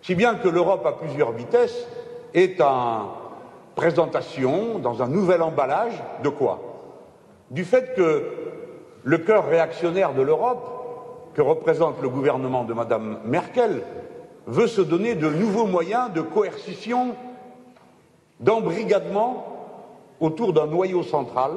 Si 0.00 0.16
bien 0.16 0.34
que 0.34 0.48
l'Europe 0.48 0.84
à 0.86 0.92
plusieurs 0.92 1.30
vitesses 1.30 1.86
est 2.34 2.60
en 2.60 3.12
présentation, 3.76 4.80
dans 4.80 5.02
un 5.02 5.08
nouvel 5.08 5.42
emballage, 5.42 6.02
de 6.24 6.28
quoi? 6.28 6.60
Du 7.50 7.64
fait 7.64 7.94
que 7.94 8.41
le 9.04 9.18
cœur 9.18 9.46
réactionnaire 9.46 10.14
de 10.14 10.22
l'Europe, 10.22 11.32
que 11.34 11.42
représente 11.42 12.00
le 12.02 12.08
gouvernement 12.08 12.64
de 12.64 12.74
Mme 12.74 13.18
Merkel, 13.24 13.82
veut 14.46 14.66
se 14.66 14.80
donner 14.80 15.14
de 15.14 15.28
nouveaux 15.28 15.66
moyens 15.66 16.12
de 16.12 16.20
coercition, 16.20 17.14
d'embrigadement 18.40 19.46
autour 20.20 20.52
d'un 20.52 20.66
noyau 20.66 21.02
central 21.02 21.52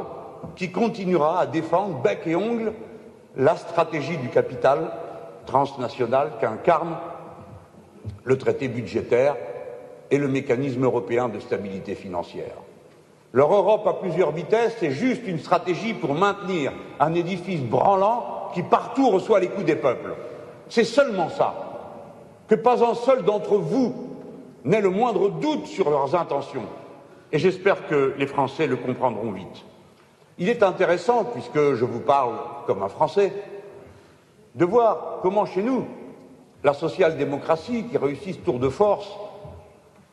qui 0.55 0.71
continuera 0.71 1.39
à 1.39 1.45
défendre 1.45 2.01
bec 2.01 2.21
et 2.25 2.35
ongle 2.35 2.73
la 3.35 3.55
stratégie 3.55 4.17
du 4.17 4.29
capital 4.29 4.91
transnational 5.45 6.33
qu'incarne 6.39 6.95
le 8.23 8.37
traité 8.37 8.67
budgétaire 8.67 9.35
et 10.11 10.17
le 10.17 10.27
mécanisme 10.27 10.83
européen 10.83 11.29
de 11.29 11.39
stabilité 11.39 11.95
financière. 11.95 12.55
Leur 13.35 13.53
Europe 13.53 13.85
à 13.85 13.91
plusieurs 13.91 14.31
vitesses, 14.31 14.77
c'est 14.79 14.91
juste 14.91 15.27
une 15.27 15.39
stratégie 15.39 15.93
pour 15.93 16.13
maintenir 16.13 16.71
un 17.01 17.13
édifice 17.13 17.59
branlant 17.59 18.49
qui 18.53 18.63
partout 18.63 19.09
reçoit 19.09 19.41
les 19.41 19.49
coups 19.49 19.65
des 19.65 19.75
peuples. 19.75 20.15
C'est 20.69 20.85
seulement 20.85 21.27
ça. 21.27 21.53
Que 22.47 22.55
pas 22.55 22.81
un 22.81 22.93
seul 22.93 23.23
d'entre 23.23 23.57
vous 23.57 23.93
n'ait 24.63 24.79
le 24.79 24.89
moindre 24.89 25.27
doute 25.27 25.65
sur 25.65 25.89
leurs 25.89 26.15
intentions. 26.15 26.63
Et 27.33 27.37
j'espère 27.37 27.89
que 27.89 28.13
les 28.17 28.25
Français 28.25 28.67
le 28.67 28.77
comprendront 28.77 29.33
vite. 29.33 29.65
Il 30.37 30.47
est 30.47 30.63
intéressant, 30.63 31.25
puisque 31.25 31.73
je 31.73 31.83
vous 31.83 31.99
parle 31.99 32.35
comme 32.67 32.83
un 32.83 32.87
Français, 32.87 33.33
de 34.55 34.63
voir 34.63 35.19
comment 35.21 35.45
chez 35.45 35.61
nous, 35.61 35.85
la 36.63 36.73
social-démocratie, 36.73 37.83
qui 37.91 37.97
réussit 37.97 38.35
ce 38.35 38.39
tour 38.39 38.59
de 38.59 38.69
force 38.69 39.11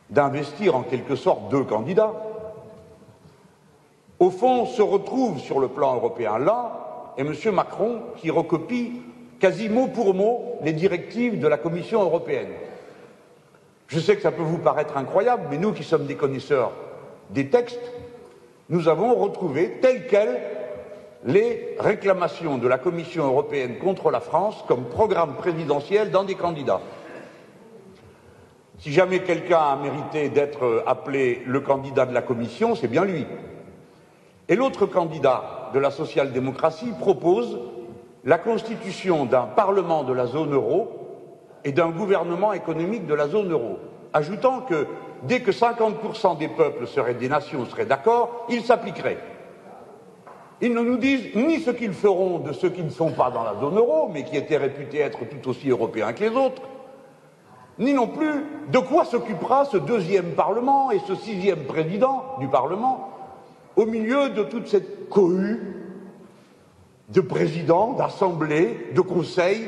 d'investir 0.09 0.75
en 0.75 0.83
quelque 0.83 1.15
sorte 1.15 1.47
deux 1.47 1.63
candidats, 1.63 2.11
au 4.23 4.31
fond 4.31 4.65
se 4.65 4.81
retrouve 4.81 5.39
sur 5.39 5.59
le 5.59 5.67
plan 5.67 5.95
européen. 5.95 6.37
Là, 6.37 7.13
et 7.17 7.21
M. 7.21 7.33
Macron 7.51 8.01
qui 8.17 8.31
recopie 8.31 9.01
quasi 9.39 9.69
mot 9.69 9.87
pour 9.87 10.13
mot 10.13 10.55
les 10.63 10.73
directives 10.73 11.39
de 11.39 11.47
la 11.47 11.57
Commission 11.57 12.01
européenne. 12.01 12.49
Je 13.87 13.99
sais 13.99 14.15
que 14.15 14.21
ça 14.21 14.31
peut 14.31 14.41
vous 14.41 14.57
paraître 14.57 14.97
incroyable, 14.97 15.43
mais 15.49 15.57
nous 15.57 15.73
qui 15.73 15.83
sommes 15.83 16.05
des 16.05 16.15
connaisseurs 16.15 16.71
des 17.29 17.49
textes, 17.49 17.91
nous 18.69 18.87
avons 18.87 19.13
retrouvé 19.15 19.77
telles 19.81 20.07
quelles 20.07 20.39
les 21.25 21.75
réclamations 21.79 22.57
de 22.57 22.67
la 22.67 22.77
Commission 22.77 23.25
européenne 23.25 23.77
contre 23.77 24.11
la 24.11 24.19
France 24.19 24.63
comme 24.67 24.85
programme 24.85 25.35
présidentiel 25.35 26.11
dans 26.11 26.23
des 26.23 26.35
candidats. 26.35 26.81
Si 28.79 28.91
jamais 28.91 29.19
quelqu'un 29.19 29.59
a 29.59 29.75
mérité 29.77 30.29
d'être 30.29 30.83
appelé 30.85 31.41
le 31.45 31.61
candidat 31.61 32.05
de 32.05 32.13
la 32.13 32.21
Commission, 32.21 32.75
c'est 32.75 32.89
bien 32.89 33.05
lui. 33.05 33.25
Et 34.49 34.55
l'autre 34.55 34.85
candidat 34.85 35.69
de 35.73 35.79
la 35.79 35.91
social-démocratie 35.91 36.91
propose 36.99 37.59
la 38.25 38.37
constitution 38.37 39.25
d'un 39.25 39.43
Parlement 39.43 40.03
de 40.03 40.13
la 40.13 40.25
zone 40.25 40.53
euro 40.53 40.91
et 41.63 41.71
d'un 41.71 41.89
gouvernement 41.89 42.53
économique 42.53 43.05
de 43.05 43.13
la 43.13 43.27
zone 43.27 43.51
euro, 43.51 43.79
ajoutant 44.11 44.61
que 44.61 44.85
dès 45.23 45.41
que 45.41 45.51
50% 45.51 46.37
des 46.37 46.49
peuples 46.49 46.87
seraient 46.87 47.13
des 47.13 47.29
nations 47.29 47.65
seraient 47.65 47.85
d'accord, 47.85 48.45
il 48.49 48.63
s'appliquerait. 48.63 49.17
Ils 50.61 50.73
ne 50.73 50.81
nous 50.81 50.97
disent 50.97 51.35
ni 51.35 51.59
ce 51.59 51.71
qu'ils 51.71 51.93
feront 51.93 52.39
de 52.39 52.53
ceux 52.53 52.69
qui 52.69 52.83
ne 52.83 52.89
sont 52.89 53.11
pas 53.11 53.31
dans 53.31 53.43
la 53.43 53.55
zone 53.59 53.77
euro, 53.77 54.09
mais 54.11 54.23
qui 54.23 54.37
étaient 54.37 54.57
réputés 54.57 54.99
être 54.99 55.19
tout 55.25 55.49
aussi 55.49 55.69
européens 55.69 56.13
que 56.13 56.23
les 56.23 56.35
autres, 56.35 56.61
ni 57.79 57.93
non 57.93 58.07
plus 58.07 58.45
de 58.71 58.79
quoi 58.79 59.03
s'occupera 59.05 59.65
ce 59.65 59.77
deuxième 59.77 60.31
Parlement 60.35 60.91
et 60.91 60.99
ce 60.99 61.15
sixième 61.15 61.63
président 61.63 62.23
du 62.39 62.47
Parlement 62.47 63.12
au 63.75 63.85
milieu 63.85 64.29
de 64.29 64.43
toute 64.43 64.67
cette 64.67 65.09
cohue 65.09 65.59
de 67.09 67.21
présidents, 67.21 67.93
d'assemblées, 67.93 68.89
de 68.95 69.01
conseils, 69.01 69.65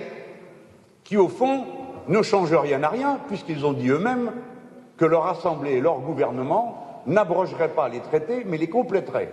qui 1.04 1.18
au 1.18 1.28
fond 1.28 1.66
ne 2.08 2.22
changent 2.22 2.56
rien 2.56 2.82
à 2.84 2.90
rien, 2.90 3.20
puisqu'ils 3.28 3.66
ont 3.66 3.74
dit 3.74 3.90
eux-mêmes 3.90 4.32
que 4.98 5.06
leur 5.06 5.28
assemblée 5.28 5.74
et 5.74 5.82
leur 5.82 6.00
gouvernement 6.00 7.04
n'abrogeraient 7.06 7.70
pas 7.70 7.90
les 7.90 8.00
traités, 8.00 8.44
mais 8.46 8.58
les 8.58 8.70
compléteraient. 8.70 9.32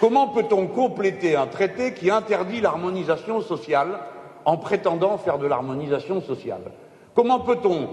Comment 0.00 0.28
peut-on 0.28 0.66
compléter 0.66 1.36
un 1.36 1.46
traité 1.46 1.92
qui 1.92 2.10
interdit 2.10 2.60
l'harmonisation 2.60 3.42
sociale 3.42 4.00
en 4.46 4.56
prétendant 4.56 5.18
faire 5.18 5.38
de 5.38 5.46
l'harmonisation 5.46 6.22
sociale? 6.22 6.72
Comment 7.14 7.40
peut-on 7.40 7.88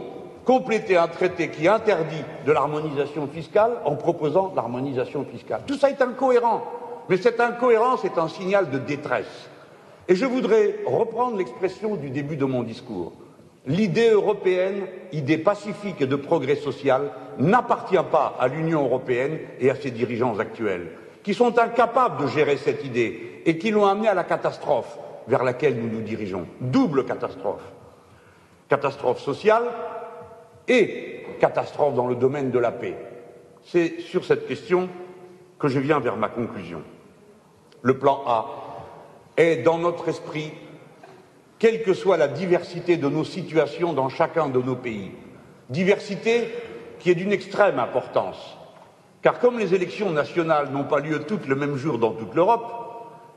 compléter 0.48 0.96
un 0.96 1.10
traité 1.10 1.50
qui 1.50 1.68
interdit 1.68 2.24
de 2.46 2.52
l'harmonisation 2.54 3.28
fiscale 3.28 3.72
en 3.84 3.96
proposant 3.96 4.54
l'harmonisation 4.56 5.26
fiscale 5.26 5.64
Tout 5.68 5.76
ça 5.76 5.90
est 5.90 6.02
incohérent, 6.02 6.64
mais 7.10 7.18
cette 7.18 7.42
incohérence 7.42 8.06
est 8.06 8.18
un 8.18 8.30
signal 8.30 8.70
de 8.70 8.78
détresse. 8.78 9.50
Et 10.08 10.16
je 10.16 10.26
voudrais 10.26 10.80
reprendre 10.86 11.36
l'expression 11.36 11.98
du 11.98 12.10
début 12.10 12.38
de 12.38 12.46
mon 12.46 12.64
discours. 12.64 13.12
L'idée 13.66 14.12
européenne, 14.12 14.88
idée 15.12 15.38
pacifique 15.38 16.00
et 16.00 16.08
de 16.08 16.16
progrès 16.16 16.56
social, 16.56 17.12
n'appartient 17.40 17.98
pas 18.10 18.38
à 18.40 18.48
l'Union 18.48 18.86
européenne 18.86 19.40
et 19.60 19.70
à 19.70 19.76
ses 19.76 19.92
dirigeants 19.92 20.40
actuels, 20.40 20.92
qui 21.24 21.34
sont 21.34 21.60
incapables 21.60 22.24
de 22.24 22.28
gérer 22.28 22.56
cette 22.56 22.86
idée 22.86 23.42
et 23.46 23.58
qui 23.58 23.70
l'ont 23.70 23.86
amenée 23.86 24.08
à 24.08 24.14
la 24.14 24.24
catastrophe 24.24 24.98
vers 25.28 25.44
laquelle 25.44 25.76
nous 25.76 25.90
nous 25.90 26.04
dirigeons. 26.04 26.48
Double 26.62 27.04
catastrophe. 27.04 27.70
Catastrophe 28.70 29.20
sociale 29.20 29.66
et 30.68 31.26
catastrophe 31.40 31.94
dans 31.94 32.08
le 32.08 32.16
domaine 32.16 32.52
de 32.52 32.60
la 32.60 32.72
paix. 32.72 32.96
C'est 33.64 34.00
sur 34.00 34.26
cette 34.26 34.48
question 34.48 34.90
que 35.60 35.68
je 35.68 35.80
viens 35.80 36.00
vers 36.00 36.18
ma 36.18 36.30
conclusion. 36.30 36.82
Le 37.82 37.98
plan 37.98 38.22
A 38.26 38.48
est 39.38 39.58
dans 39.58 39.78
notre 39.78 40.10
esprit 40.10 40.52
quelle 41.60 41.84
que 41.84 41.94
soit 41.94 42.18
la 42.18 42.28
diversité 42.28 42.98
de 42.98 43.10
nos 43.10 43.24
situations 43.24 43.94
dans 43.94 44.10
chacun 44.10 44.48
de 44.48 44.62
nos 44.62 44.76
pays. 44.76 45.12
Diversité 45.70 46.48
qui 47.00 47.12
est 47.12 47.16
d'une 47.16 47.32
extrême 47.32 47.80
importance. 47.80 48.58
Car 49.22 49.40
comme 49.40 49.60
les 49.60 49.74
élections 49.74 50.12
nationales 50.12 50.72
n'ont 50.72 50.84
pas 50.84 51.00
lieu 51.00 51.24
toutes 51.24 51.48
le 51.48 51.56
même 51.56 51.76
jour 51.76 51.98
dans 51.98 52.12
toute 52.12 52.34
l'Europe, 52.36 52.66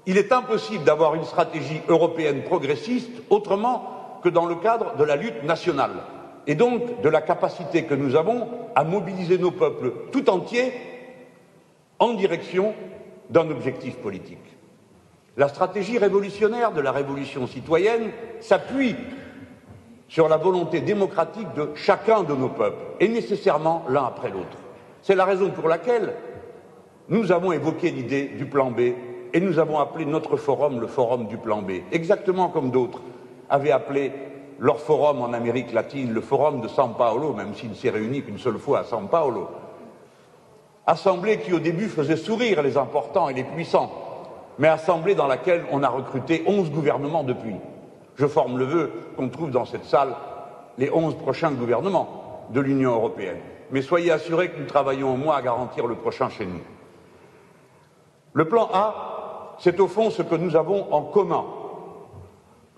il 0.06 0.16
est 0.16 0.32
impossible 0.32 0.84
d'avoir 0.84 1.14
une 1.14 1.24
stratégie 1.24 1.80
européenne 1.88 2.42
progressiste 2.42 3.10
autrement 3.30 4.20
que 4.22 4.28
dans 4.28 4.46
le 4.46 4.56
cadre 4.56 4.96
de 4.96 5.04
la 5.04 5.16
lutte 5.16 5.42
nationale 5.44 5.96
et 6.46 6.54
donc 6.54 7.00
de 7.00 7.08
la 7.08 7.20
capacité 7.20 7.84
que 7.84 7.94
nous 7.94 8.16
avons 8.16 8.48
à 8.74 8.84
mobiliser 8.84 9.38
nos 9.38 9.50
peuples 9.50 9.92
tout 10.12 10.28
entiers 10.30 10.72
en 11.98 12.14
direction 12.14 12.74
d'un 13.28 13.48
objectif 13.50 13.96
politique. 13.98 14.38
La 15.36 15.48
stratégie 15.48 15.98
révolutionnaire 15.98 16.72
de 16.72 16.80
la 16.80 16.92
révolution 16.92 17.46
citoyenne 17.46 18.10
s'appuie 18.40 18.96
sur 20.08 20.28
la 20.28 20.36
volonté 20.36 20.80
démocratique 20.80 21.54
de 21.54 21.70
chacun 21.76 22.24
de 22.24 22.34
nos 22.34 22.48
peuples, 22.48 22.82
et 22.98 23.06
nécessairement 23.06 23.84
l'un 23.88 24.04
après 24.04 24.28
l'autre. 24.28 24.58
C'est 25.02 25.14
la 25.14 25.24
raison 25.24 25.50
pour 25.50 25.68
laquelle 25.68 26.14
nous 27.08 27.30
avons 27.30 27.52
évoqué 27.52 27.90
l'idée 27.90 28.24
du 28.24 28.46
plan 28.46 28.70
B 28.70 28.80
et 29.32 29.40
nous 29.40 29.60
avons 29.60 29.78
appelé 29.78 30.04
notre 30.04 30.36
forum 30.36 30.80
le 30.80 30.88
forum 30.88 31.28
du 31.28 31.36
plan 31.36 31.62
B, 31.62 31.82
exactement 31.92 32.48
comme 32.48 32.70
d'autres 32.70 33.00
avaient 33.48 33.70
appelé 33.70 34.12
leur 34.60 34.78
forum 34.78 35.22
en 35.22 35.32
Amérique 35.32 35.72
latine 35.72 36.12
le 36.12 36.20
forum 36.20 36.60
de 36.60 36.68
San 36.68 36.94
Paolo, 36.96 37.32
même 37.32 37.54
s'il 37.54 37.70
ne 37.70 37.74
s'est 37.74 37.90
réuni 37.90 38.22
qu'une 38.22 38.38
seule 38.38 38.58
fois 38.58 38.80
à 38.80 38.84
San 38.84 39.08
Paolo. 39.08 39.48
Assemblée 40.86 41.38
qui 41.38 41.54
au 41.54 41.58
début 41.58 41.88
faisait 41.88 42.16
sourire 42.16 42.62
les 42.62 42.76
importants 42.76 43.30
et 43.30 43.34
les 43.34 43.44
puissants, 43.44 43.90
mais 44.58 44.68
assemblée 44.68 45.14
dans 45.14 45.26
laquelle 45.26 45.64
on 45.72 45.82
a 45.82 45.88
recruté 45.88 46.44
onze 46.46 46.70
gouvernements 46.70 47.24
depuis. 47.24 47.56
Je 48.16 48.26
forme 48.26 48.58
le 48.58 48.66
vœu 48.66 48.92
qu'on 49.16 49.30
trouve 49.30 49.50
dans 49.50 49.64
cette 49.64 49.86
salle 49.86 50.14
les 50.76 50.90
onze 50.92 51.16
prochains 51.16 51.52
gouvernements 51.52 52.44
de 52.50 52.60
l'Union 52.60 52.92
européenne. 52.92 53.38
Mais 53.70 53.80
soyez 53.80 54.10
assurés 54.10 54.50
que 54.50 54.60
nous 54.60 54.66
travaillons 54.66 55.14
au 55.14 55.16
moins 55.16 55.36
à 55.36 55.42
garantir 55.42 55.86
le 55.86 55.94
prochain 55.94 56.28
chez 56.28 56.44
nous. 56.44 56.60
Le 58.34 58.46
plan 58.46 58.68
A, 58.74 59.56
c'est 59.58 59.80
au 59.80 59.88
fond 59.88 60.10
ce 60.10 60.22
que 60.22 60.34
nous 60.34 60.54
avons 60.54 60.92
en 60.92 61.02
commun. 61.02 61.44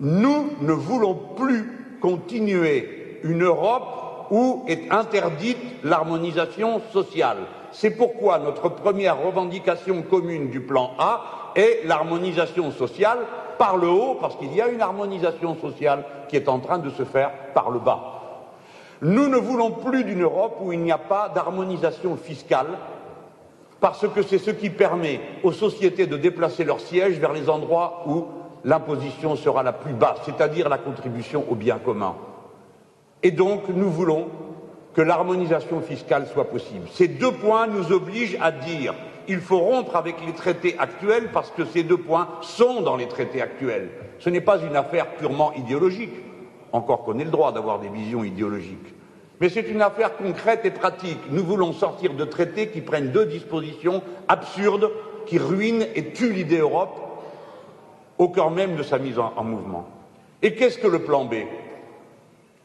Nous 0.03 0.49
ne 0.59 0.73
voulons 0.73 1.15
plus 1.37 1.97
continuer 2.01 3.19
une 3.23 3.41
Europe 3.41 4.27
où 4.31 4.65
est 4.67 4.91
interdite 4.91 5.57
l'harmonisation 5.81 6.81
sociale. 6.91 7.37
C'est 7.71 7.91
pourquoi 7.91 8.37
notre 8.37 8.67
première 8.67 9.23
revendication 9.23 10.01
commune 10.01 10.49
du 10.49 10.59
plan 10.59 10.91
A 10.99 11.53
est 11.55 11.85
l'harmonisation 11.85 12.69
sociale 12.71 13.19
par 13.57 13.77
le 13.77 13.87
haut, 13.87 14.17
parce 14.19 14.35
qu'il 14.35 14.53
y 14.53 14.59
a 14.59 14.67
une 14.67 14.81
harmonisation 14.81 15.55
sociale 15.55 16.03
qui 16.27 16.35
est 16.35 16.49
en 16.49 16.59
train 16.59 16.79
de 16.79 16.89
se 16.89 17.05
faire 17.05 17.31
par 17.53 17.71
le 17.71 17.79
bas. 17.79 18.19
Nous 19.01 19.29
ne 19.29 19.37
voulons 19.37 19.71
plus 19.71 20.03
d'une 20.03 20.23
Europe 20.23 20.57
où 20.59 20.73
il 20.73 20.81
n'y 20.81 20.91
a 20.91 20.97
pas 20.97 21.29
d'harmonisation 21.29 22.17
fiscale, 22.17 22.77
parce 23.79 24.05
que 24.09 24.21
c'est 24.21 24.37
ce 24.37 24.51
qui 24.51 24.69
permet 24.69 25.21
aux 25.43 25.53
sociétés 25.53 26.07
de 26.07 26.17
déplacer 26.17 26.65
leurs 26.65 26.81
sièges 26.81 27.19
vers 27.19 27.31
les 27.31 27.49
endroits 27.49 28.03
où 28.05 28.25
l'imposition 28.63 29.35
sera 29.35 29.63
la 29.63 29.73
plus 29.73 29.93
basse, 29.93 30.19
c'est-à-dire 30.25 30.69
la 30.69 30.77
contribution 30.77 31.45
au 31.49 31.55
bien 31.55 31.77
commun. 31.77 32.15
Et 33.21 33.31
donc, 33.31 33.69
nous 33.69 33.89
voulons 33.89 34.27
que 34.93 35.01
l'harmonisation 35.01 35.81
fiscale 35.81 36.27
soit 36.27 36.49
possible. 36.49 36.87
Ces 36.91 37.07
deux 37.07 37.31
points 37.31 37.67
nous 37.67 37.91
obligent 37.91 38.37
à 38.41 38.51
dire 38.51 38.93
il 39.27 39.39
faut 39.39 39.59
rompre 39.59 39.95
avec 39.95 40.15
les 40.25 40.33
traités 40.33 40.75
actuels 40.77 41.29
parce 41.33 41.49
que 41.51 41.65
ces 41.65 41.83
deux 41.83 41.97
points 41.97 42.27
sont 42.41 42.81
dans 42.81 42.97
les 42.97 43.07
traités 43.07 43.41
actuels. 43.41 43.89
Ce 44.19 44.29
n'est 44.29 44.41
pas 44.41 44.59
une 44.59 44.75
affaire 44.75 45.07
purement 45.15 45.53
idéologique, 45.53 46.13
encore 46.73 47.03
qu'on 47.03 47.17
ait 47.19 47.23
le 47.23 47.31
droit 47.31 47.53
d'avoir 47.53 47.79
des 47.79 47.87
visions 47.87 48.23
idéologiques. 48.23 48.93
Mais 49.39 49.49
c'est 49.49 49.69
une 49.69 49.81
affaire 49.81 50.15
concrète 50.17 50.65
et 50.65 50.71
pratique. 50.71 51.19
Nous 51.31 51.43
voulons 51.43 51.73
sortir 51.73 52.13
de 52.13 52.25
traités 52.25 52.67
qui 52.67 52.81
prennent 52.81 53.11
deux 53.11 53.25
dispositions 53.25 54.01
absurdes, 54.27 54.91
qui 55.25 55.37
ruinent 55.37 55.87
et 55.95 56.11
tuent 56.11 56.33
l'idée 56.33 56.59
Europe 56.59 57.12
au 58.17 58.29
cœur 58.29 58.51
même 58.51 58.75
de 58.75 58.83
sa 58.83 58.97
mise 58.97 59.19
en, 59.19 59.33
en 59.35 59.43
mouvement. 59.43 59.85
Et 60.41 60.55
qu'est-ce 60.55 60.77
que 60.77 60.87
le 60.87 60.99
plan 60.99 61.25
B? 61.25 61.35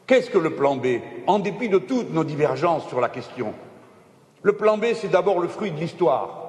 Qu'est-ce 0.05 0.29
que 0.29 0.37
le 0.37 0.55
plan 0.55 0.75
B? 0.75 0.99
En 1.27 1.39
dépit 1.39 1.69
de 1.69 1.77
toutes 1.77 2.11
nos 2.13 2.23
divergences 2.23 2.87
sur 2.87 2.99
la 2.99 3.09
question, 3.09 3.53
le 4.41 4.53
plan 4.53 4.77
B, 4.77 4.85
c'est 4.93 5.09
d'abord 5.09 5.39
le 5.39 5.47
fruit 5.47 5.71
de 5.71 5.79
l'histoire. 5.79 6.39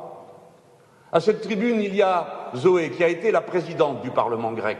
À 1.13 1.21
cette 1.21 1.41
tribune, 1.41 1.81
il 1.81 1.95
y 1.95 2.03
a 2.03 2.51
Zoé, 2.55 2.91
qui 2.91 3.03
a 3.03 3.09
été 3.09 3.33
la 3.33 3.41
présidente 3.41 4.01
du 4.01 4.11
Parlement 4.11 4.53
grec 4.53 4.79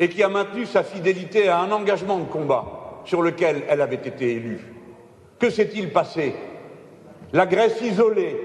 et 0.00 0.08
qui 0.08 0.22
a 0.22 0.28
maintenu 0.28 0.66
sa 0.66 0.82
fidélité 0.82 1.48
à 1.48 1.60
un 1.60 1.70
engagement 1.70 2.18
de 2.18 2.24
combat 2.24 3.00
sur 3.04 3.22
lequel 3.22 3.64
elle 3.68 3.82
avait 3.82 3.94
été 3.96 4.32
élue. 4.32 4.60
Que 5.38 5.50
s'est-il 5.50 5.92
passé? 5.92 6.34
La 7.32 7.46
Grèce 7.46 7.80
isolée 7.82 8.36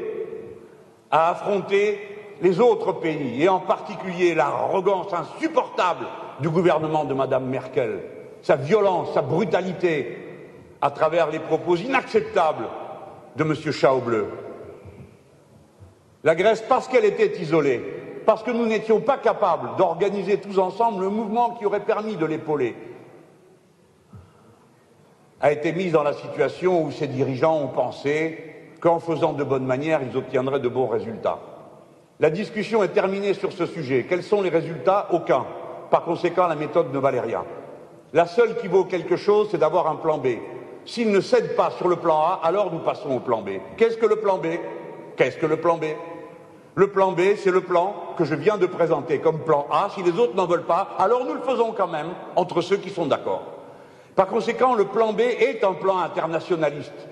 a 1.11 1.29
affronté 1.29 2.08
les 2.41 2.59
autres 2.59 2.93
pays, 2.93 3.43
et 3.43 3.49
en 3.49 3.59
particulier 3.59 4.33
l'arrogance 4.33 5.13
insupportable 5.13 6.05
du 6.39 6.49
gouvernement 6.49 7.05
de 7.05 7.13
Mme 7.13 7.45
Merkel, 7.45 7.99
sa 8.41 8.55
violence, 8.55 9.13
sa 9.13 9.21
brutalité, 9.21 10.17
à 10.81 10.91
travers 10.91 11.29
les 11.29 11.39
propos 11.39 11.75
inacceptables 11.75 12.67
de 13.35 13.43
M. 13.43 13.53
Schauble. 13.53 14.27
La 16.23 16.35
Grèce, 16.35 16.63
parce 16.67 16.87
qu'elle 16.87 17.05
était 17.05 17.41
isolée, 17.41 17.81
parce 18.25 18.43
que 18.43 18.51
nous 18.51 18.65
n'étions 18.65 19.01
pas 19.01 19.17
capables 19.17 19.75
d'organiser 19.77 20.39
tous 20.39 20.59
ensemble 20.59 21.03
le 21.03 21.09
mouvement 21.09 21.51
qui 21.51 21.65
aurait 21.65 21.85
permis 21.85 22.15
de 22.15 22.25
l'épauler, 22.25 22.75
a 25.41 25.51
été 25.51 25.71
mise 25.71 25.93
dans 25.93 26.03
la 26.03 26.13
situation 26.13 26.83
où 26.83 26.91
ses 26.91 27.07
dirigeants 27.07 27.61
ont 27.61 27.69
pensé 27.69 28.45
qu'en 28.81 28.99
faisant 28.99 29.33
de 29.33 29.43
bonnes 29.43 29.65
manières, 29.65 30.01
ils 30.03 30.17
obtiendraient 30.17 30.59
de 30.59 30.67
bons 30.67 30.87
résultats. 30.87 31.39
La 32.21 32.29
discussion 32.29 32.83
est 32.83 32.89
terminée 32.89 33.33
sur 33.33 33.53
ce 33.53 33.65
sujet. 33.65 34.05
Quels 34.07 34.23
sont 34.23 34.41
les 34.41 34.49
résultats? 34.49 35.07
Aucun. 35.11 35.45
Par 35.89 36.03
conséquent, 36.03 36.47
la 36.47 36.55
méthode 36.55 36.93
ne 36.93 36.99
valait 36.99 37.21
rien. 37.21 37.45
La 38.11 38.25
seule 38.25 38.57
qui 38.57 38.67
vaut 38.67 38.83
quelque 38.83 39.15
chose, 39.15 39.47
c'est 39.49 39.57
d'avoir 39.57 39.87
un 39.87 39.95
plan 39.95 40.17
B. 40.17 40.27
S'il 40.85 41.11
ne 41.11 41.21
cède 41.21 41.55
pas 41.55 41.71
sur 41.71 41.87
le 41.87 41.95
plan 41.95 42.17
A, 42.17 42.41
alors 42.43 42.73
nous 42.73 42.79
passons 42.79 43.11
au 43.11 43.21
plan 43.21 43.41
B. 43.41 43.51
Qu'est-ce 43.77 43.95
que 43.95 44.05
le 44.05 44.17
plan 44.17 44.37
B? 44.37 44.47
Qu'est-ce 45.15 45.37
que 45.37 45.45
le 45.45 45.55
plan 45.61 45.77
B? 45.77 45.85
Le 46.75 46.87
plan 46.91 47.13
B, 47.13 47.21
c'est 47.37 47.51
le 47.51 47.61
plan 47.61 47.95
que 48.17 48.25
je 48.25 48.35
viens 48.35 48.57
de 48.57 48.65
présenter 48.65 49.19
comme 49.19 49.39
plan 49.39 49.65
A. 49.71 49.87
Si 49.95 50.03
les 50.03 50.19
autres 50.19 50.35
n'en 50.35 50.45
veulent 50.45 50.63
pas, 50.63 50.89
alors 50.97 51.23
nous 51.23 51.35
le 51.35 51.41
faisons 51.41 51.71
quand 51.71 51.87
même 51.87 52.09
entre 52.35 52.59
ceux 52.59 52.77
qui 52.77 52.89
sont 52.89 53.05
d'accord. 53.05 53.43
Par 54.17 54.27
conséquent, 54.27 54.75
le 54.75 54.83
plan 54.83 55.13
B 55.13 55.21
est 55.21 55.63
un 55.63 55.73
plan 55.73 55.99
internationaliste. 55.99 57.07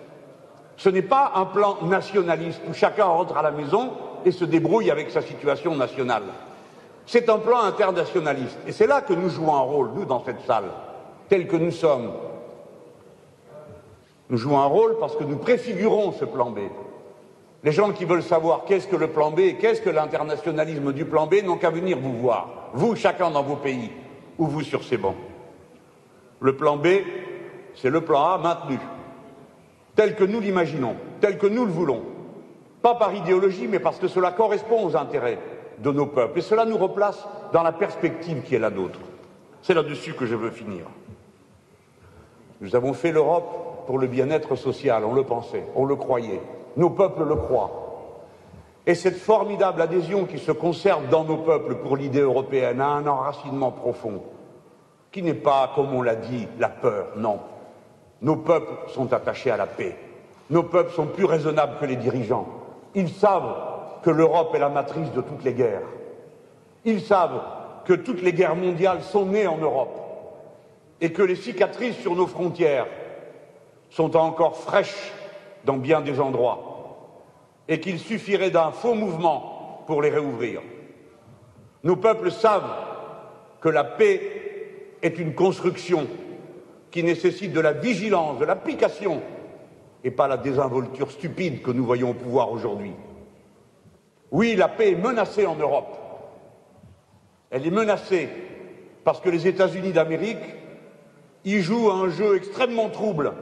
Ce 0.76 0.90
n'est 0.90 1.02
pas 1.02 1.32
un 1.36 1.46
plan 1.46 1.78
nationaliste 1.84 2.62
où 2.70 2.74
chacun 2.74 3.06
rentre 3.06 3.38
à 3.38 3.42
la 3.42 3.52
maison 3.52 3.92
et 4.26 4.32
se 4.32 4.46
débrouille 4.46 4.92
avec 4.92 5.10
sa 5.10 5.22
situation 5.22 5.76
nationale. 5.76 6.24
C'est 7.06 7.30
un 7.30 7.38
plan 7.38 7.62
internationaliste. 7.62 8.58
Et 8.68 8.72
c'est 8.72 8.88
là 8.88 9.02
que 9.02 9.14
nous 9.14 9.30
jouons 9.30 9.56
un 9.56 9.62
rôle, 9.62 9.92
nous, 9.96 10.06
dans 10.06 10.24
cette 10.24 10.42
salle, 10.46 10.72
tels 11.30 11.48
que 11.48 11.56
nous 11.56 11.72
sommes. 11.72 12.12
Nous 14.30 14.38
jouons 14.38 14.60
un 14.60 14.66
rôle 14.66 14.98
parce 15.00 15.16
que 15.16 15.24
nous 15.24 15.38
préfigurons 15.38 16.12
ce 16.12 16.26
plan 16.26 16.52
B. 16.52 16.60
Les 17.64 17.72
gens 17.72 17.92
qui 17.92 18.06
veulent 18.06 18.24
savoir 18.24 18.66
qu'est-ce 18.66 18.88
que 18.88 18.96
le 18.96 19.08
plan 19.08 19.32
B 19.32 19.40
et 19.40 19.56
qu'est-ce 19.56 19.82
que 19.82 19.90
l'internationalisme 19.90 20.92
du 20.94 21.06
plan 21.06 21.28
B 21.28 21.36
n'ont 21.44 21.58
qu'à 21.58 21.70
venir 21.70 21.98
vous 21.98 22.14
voir, 22.14 22.70
vous, 22.74 22.96
chacun 22.96 23.32
dans 23.32 23.44
vos 23.44 23.56
pays, 23.56 23.90
ou 24.38 24.46
vous 24.46 24.62
sur 24.62 24.84
ces 24.84 24.98
bancs. 24.98 25.16
Le 26.40 26.56
plan 26.56 26.78
B, 26.78 26.88
c'est 27.74 27.90
le 27.90 28.02
plan 28.02 28.24
A 28.26 28.38
maintenu, 28.38 28.80
tel 29.96 30.16
que 30.16 30.24
nous 30.24 30.40
l'imaginons, 30.40 30.96
tel 31.20 31.38
que 31.38 31.48
nous 31.48 31.66
le 31.66 31.72
voulons. 31.72 32.04
Pas 32.88 32.96
par 32.96 33.14
idéologie, 33.14 33.68
mais 33.68 33.80
parce 33.80 34.00
que 34.00 34.08
cela 34.08 34.32
correspond 34.32 34.86
aux 34.86 34.96
intérêts 34.96 35.40
de 35.80 35.92
nos 35.92 36.06
peuples. 36.06 36.40
Et 36.40 36.42
cela 36.42 36.64
nous 36.64 36.78
replace 36.78 37.28
dans 37.52 37.62
la 37.62 37.74
perspective 37.74 38.44
qui 38.44 38.56
est 38.56 38.60
la 38.60 38.70
nôtre. 38.70 39.02
C'est 39.62 39.74
là-dessus 39.74 40.14
que 40.14 40.26
je 40.26 40.36
veux 40.36 40.52
finir. 40.52 40.86
Nous 42.62 42.78
avons 42.78 42.94
fait 42.94 43.12
l'Europe 43.12 43.84
pour 43.88 44.00
le 44.00 44.08
bien-être 44.08 44.56
social, 44.56 45.04
on 45.04 45.14
le 45.14 45.24
pensait, 45.24 45.66
on 45.76 45.84
le 45.84 45.98
croyait. 45.98 46.40
Nos 46.78 46.90
peuples 46.90 47.26
le 47.26 47.36
croient. 47.36 47.72
Et 48.86 48.96
cette 48.96 49.18
formidable 49.18 49.82
adhésion 49.82 50.24
qui 50.24 50.40
se 50.40 50.54
conserve 50.54 51.10
dans 51.10 51.26
nos 51.26 51.40
peuples 51.40 51.76
pour 51.76 51.98
l'idée 51.98 52.22
européenne 52.22 52.80
a 52.80 52.88
un 52.88 53.06
enracinement 53.06 53.72
profond 53.72 54.24
qui 55.12 55.24
n'est 55.24 55.34
pas, 55.34 55.74
comme 55.76 55.94
on 55.94 56.04
l'a 56.04 56.16
dit, 56.16 56.48
la 56.58 56.70
peur, 56.70 57.08
non. 57.18 57.42
Nos 58.22 58.38
peuples 58.38 58.90
sont 58.92 59.12
attachés 59.12 59.52
à 59.52 59.58
la 59.58 59.68
paix. 59.68 59.98
Nos 60.50 60.64
peuples 60.64 60.94
sont 60.94 61.08
plus 61.08 61.26
raisonnables 61.26 61.80
que 61.82 61.86
les 61.86 61.98
dirigeants. 61.98 62.57
Ils 62.98 63.10
savent 63.10 64.02
que 64.02 64.10
l'Europe 64.10 64.56
est 64.56 64.60
la 64.60 64.70
matrice 64.70 65.12
de 65.12 65.22
toutes 65.22 65.44
les 65.44 65.54
guerres. 65.54 65.86
Ils 66.84 67.00
savent 67.00 67.44
que 67.86 67.94
toutes 67.94 68.24
les 68.24 68.34
guerres 68.34 68.56
mondiales 68.56 69.04
sont 69.04 69.28
nées 69.28 69.46
en 69.46 69.60
Europe 69.60 70.00
et 71.00 71.14
que 71.14 71.22
les 71.22 71.36
cicatrices 71.36 71.98
sur 71.98 72.16
nos 72.16 72.26
frontières 72.26 72.88
sont 73.92 74.18
encore 74.18 74.58
fraîches 74.58 75.14
dans 75.64 75.78
bien 75.78 76.02
des 76.02 76.20
endroits 76.20 77.20
et 77.68 77.80
qu'il 77.80 78.00
suffirait 78.00 78.50
d'un 78.50 78.72
faux 78.72 78.96
mouvement 78.96 79.84
pour 79.86 80.02
les 80.02 80.10
réouvrir. 80.10 80.64
Nos 81.84 81.98
peuples 81.98 82.32
savent 82.32 82.74
que 83.62 83.70
la 83.70 83.84
paix 83.84 84.96
est 85.04 85.20
une 85.20 85.36
construction 85.36 86.08
qui 86.90 87.04
nécessite 87.04 87.54
de 87.54 87.60
la 87.60 87.74
vigilance, 87.74 88.40
de 88.40 88.46
l'application, 88.46 89.22
et 90.04 90.12
pas 90.12 90.28
la 90.28 90.38
désinvolture 90.38 91.12
stupide 91.12 91.62
que 91.62 91.72
nous 91.72 91.86
voyons 91.86 92.12
au 92.12 92.14
pouvoir 92.14 92.52
aujourd'hui. 92.52 92.94
Oui, 94.32 94.56
la 94.56 94.68
paix 94.68 94.92
est 94.92 94.96
menacée 94.96 95.46
en 95.46 95.56
Europe. 95.56 95.98
Elle 97.50 97.66
est 97.66 97.72
menacée 97.72 98.30
parce 99.04 99.22
que 99.22 99.30
les 99.30 99.48
États-Unis 99.48 99.94
d'Amérique 99.94 100.38
y 101.46 101.62
jouent 101.62 101.92
un 101.92 102.10
jeu 102.10 102.36
extrêmement 102.36 102.90
trouble, 102.90 103.34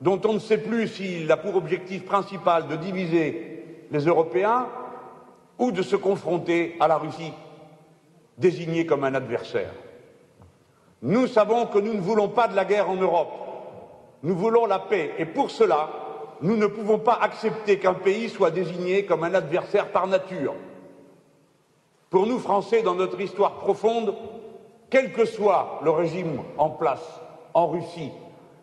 dont 0.00 0.20
on 0.24 0.34
ne 0.34 0.38
sait 0.38 0.58
plus 0.58 0.88
s'il 0.88 1.30
a 1.30 1.36
pour 1.36 1.54
objectif 1.56 2.04
principal 2.04 2.66
de 2.68 2.76
diviser 2.76 3.86
les 3.90 4.04
Européens 4.06 4.68
ou 5.58 5.70
de 5.70 5.82
se 5.82 5.96
confronter 5.96 6.76
à 6.80 6.88
la 6.88 6.96
Russie, 6.96 7.32
désignée 8.38 8.86
comme 8.86 9.04
un 9.04 9.14
adversaire. 9.14 9.72
Nous 11.02 11.26
savons 11.26 11.66
que 11.66 11.78
nous 11.78 11.94
ne 11.94 12.00
voulons 12.00 12.28
pas 12.28 12.48
de 12.48 12.56
la 12.56 12.64
guerre 12.64 12.90
en 12.90 12.96
Europe. 12.96 13.45
Nous 14.26 14.34
voulons 14.34 14.66
la 14.66 14.80
paix. 14.80 15.12
Et 15.18 15.24
pour 15.24 15.52
cela, 15.52 15.88
nous 16.42 16.56
ne 16.56 16.66
pouvons 16.66 16.98
pas 16.98 17.16
accepter 17.22 17.78
qu'un 17.78 17.94
pays 17.94 18.28
soit 18.28 18.50
désigné 18.50 19.04
comme 19.04 19.22
un 19.22 19.32
adversaire 19.34 19.92
par 19.92 20.08
nature. 20.08 20.56
Pour 22.10 22.26
nous, 22.26 22.40
Français, 22.40 22.82
dans 22.82 22.96
notre 22.96 23.20
histoire 23.20 23.58
profonde, 23.58 24.16
quel 24.90 25.12
que 25.12 25.24
soit 25.26 25.78
le 25.84 25.90
régime 25.92 26.40
en 26.58 26.70
place 26.70 27.20
en 27.54 27.68
Russie, 27.68 28.10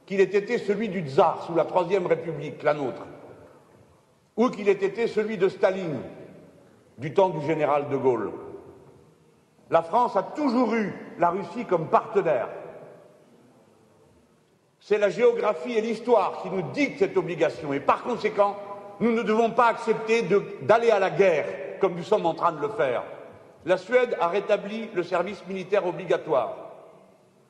qu'il 0.05 0.19
ait 0.19 0.23
été 0.23 0.57
celui 0.57 0.89
du 0.89 0.99
tsar 1.07 1.45
sous 1.47 1.55
la 1.55 1.63
Troisième 1.63 2.07
République, 2.07 2.61
la 2.61 2.73
nôtre, 2.73 3.05
ou 4.35 4.49
qu'il 4.49 4.67
ait 4.67 4.73
été 4.73 5.07
celui 5.07 5.37
de 5.37 5.47
Staline 5.47 6.01
du 6.97 7.13
temps 7.13 7.29
du 7.29 7.39
général 7.45 7.87
de 7.87 7.95
Gaulle, 7.95 8.33
la 9.69 9.81
France 9.81 10.17
a 10.17 10.23
toujours 10.23 10.73
eu 10.73 10.93
la 11.19 11.29
Russie 11.29 11.63
comme 11.63 11.87
partenaire. 11.87 12.49
C'est 14.85 14.97
la 14.97 15.09
géographie 15.09 15.77
et 15.77 15.81
l'histoire 15.81 16.41
qui 16.41 16.49
nous 16.49 16.61
dictent 16.73 16.99
cette 16.99 17.15
obligation 17.15 17.71
et 17.71 17.79
par 17.79 18.03
conséquent, 18.03 18.57
nous 18.99 19.13
ne 19.13 19.23
devons 19.23 19.51
pas 19.51 19.67
accepter 19.67 20.25
d'aller 20.61 20.91
à 20.91 20.99
la 20.99 21.09
guerre 21.09 21.45
comme 21.79 21.95
nous 21.95 22.03
sommes 22.03 22.25
en 22.25 22.33
train 22.33 22.51
de 22.51 22.59
le 22.59 22.67
faire. 22.67 23.03
La 23.63 23.77
Suède 23.77 24.17
a 24.19 24.27
rétabli 24.27 24.89
le 24.93 25.03
service 25.03 25.41
militaire 25.47 25.87
obligatoire. 25.87 26.57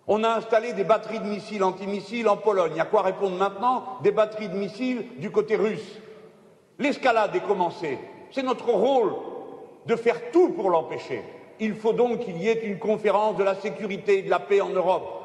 On 0.05 0.23
a 0.23 0.29
installé 0.29 0.73
des 0.73 0.83
batteries 0.83 1.21
de 1.21 1.25
missiles 1.25 1.63
antimissiles 1.63 2.29
en 2.29 2.37
Pologne. 2.37 2.79
A 2.79 2.85
quoi 2.85 3.01
répondre 3.01 3.35
maintenant 3.35 3.97
Des 4.03 4.11
batteries 4.11 4.49
de 4.49 4.57
missiles 4.57 5.03
du 5.17 5.31
côté 5.31 5.55
russe? 5.55 5.99
L'escalade 6.77 7.35
est 7.35 7.47
commencée. 7.47 7.97
C'est 8.29 8.43
notre 8.43 8.69
rôle 8.69 9.11
de 9.87 9.95
faire 9.95 10.29
tout 10.29 10.49
pour 10.49 10.69
l'empêcher. 10.69 11.23
Il 11.59 11.73
faut 11.73 11.93
donc 11.93 12.19
qu'il 12.19 12.37
y 12.37 12.47
ait 12.47 12.63
une 12.63 12.77
conférence 12.77 13.37
de 13.37 13.43
la 13.43 13.55
sécurité 13.55 14.19
et 14.19 14.21
de 14.21 14.29
la 14.29 14.39
paix 14.39 14.61
en 14.61 14.69
Europe, 14.69 15.22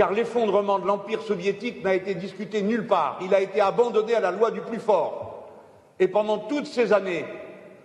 car 0.00 0.12
l'effondrement 0.12 0.78
de 0.78 0.86
l'Empire 0.86 1.20
soviétique 1.20 1.84
n'a 1.84 1.94
été 1.94 2.14
discuté 2.14 2.62
nulle 2.62 2.86
part. 2.86 3.18
Il 3.20 3.34
a 3.34 3.40
été 3.42 3.60
abandonné 3.60 4.14
à 4.14 4.20
la 4.20 4.30
loi 4.30 4.50
du 4.50 4.62
plus 4.62 4.78
fort. 4.78 5.46
Et 5.98 6.08
pendant 6.08 6.38
toutes 6.38 6.64
ces 6.64 6.94
années, 6.94 7.26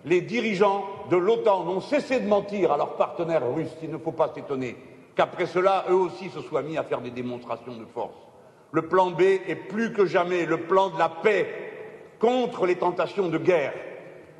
les 0.06 0.22
dirigeants 0.22 0.86
de 1.10 1.16
l'OTAN 1.18 1.64
n'ont 1.64 1.82
cessé 1.82 2.18
de 2.20 2.26
mentir 2.26 2.72
à 2.72 2.78
leurs 2.78 2.96
partenaires 2.96 3.46
russes. 3.54 3.76
Il 3.82 3.90
ne 3.90 3.98
faut 3.98 4.12
pas 4.12 4.32
s'étonner 4.34 4.78
qu'après 5.14 5.44
cela, 5.44 5.84
eux 5.90 5.94
aussi 5.94 6.30
se 6.30 6.40
soient 6.40 6.62
mis 6.62 6.78
à 6.78 6.84
faire 6.84 7.02
des 7.02 7.10
démonstrations 7.10 7.76
de 7.76 7.84
force. 7.84 8.16
Le 8.72 8.88
plan 8.88 9.10
B 9.10 9.20
est 9.20 9.68
plus 9.68 9.92
que 9.92 10.06
jamais 10.06 10.46
le 10.46 10.62
plan 10.62 10.88
de 10.88 10.98
la 10.98 11.10
paix 11.10 11.46
contre 12.18 12.64
les 12.64 12.76
tentations 12.76 13.28
de 13.28 13.36
guerre. 13.36 13.74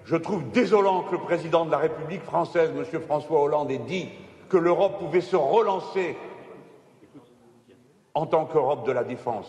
Je 0.07 0.17
trouve 0.17 0.51
désolant 0.51 1.03
que 1.03 1.13
le 1.13 1.21
président 1.21 1.67
de 1.67 1.73
la 1.73 1.79
République 1.79 2.23
française, 2.23 2.73
M. 2.75 3.03
François 3.03 3.43
Hollande, 3.43 3.71
ait 3.71 3.77
dit 3.77 4.09
que 4.49 4.57
l'Europe 4.57 4.99
pouvait 4.99 5.21
se 5.21 5.37
relancer 5.37 6.17
en 8.17 8.25
tant 8.25 8.47
qu'Europe 8.47 8.87
de 8.87 8.93
la 8.93 9.05
défense. 9.05 9.47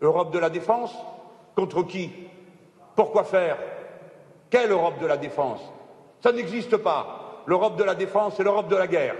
Europe 0.00 0.32
de 0.32 0.38
la 0.38 0.50
défense 0.50 0.96
Contre 1.54 1.82
qui? 1.82 2.10
Pourquoi 2.96 3.24
faire? 3.24 3.58
Quelle 4.48 4.70
Europe 4.70 4.98
de 4.98 5.06
la 5.06 5.18
défense? 5.18 5.60
Ça 6.22 6.32
n'existe 6.32 6.78
pas. 6.78 7.42
L'Europe 7.46 7.76
de 7.76 7.84
la 7.84 7.94
défense, 7.94 8.34
c'est 8.36 8.42
l'Europe 8.42 8.68
de 8.68 8.76
la 8.76 8.86
guerre. 8.86 9.16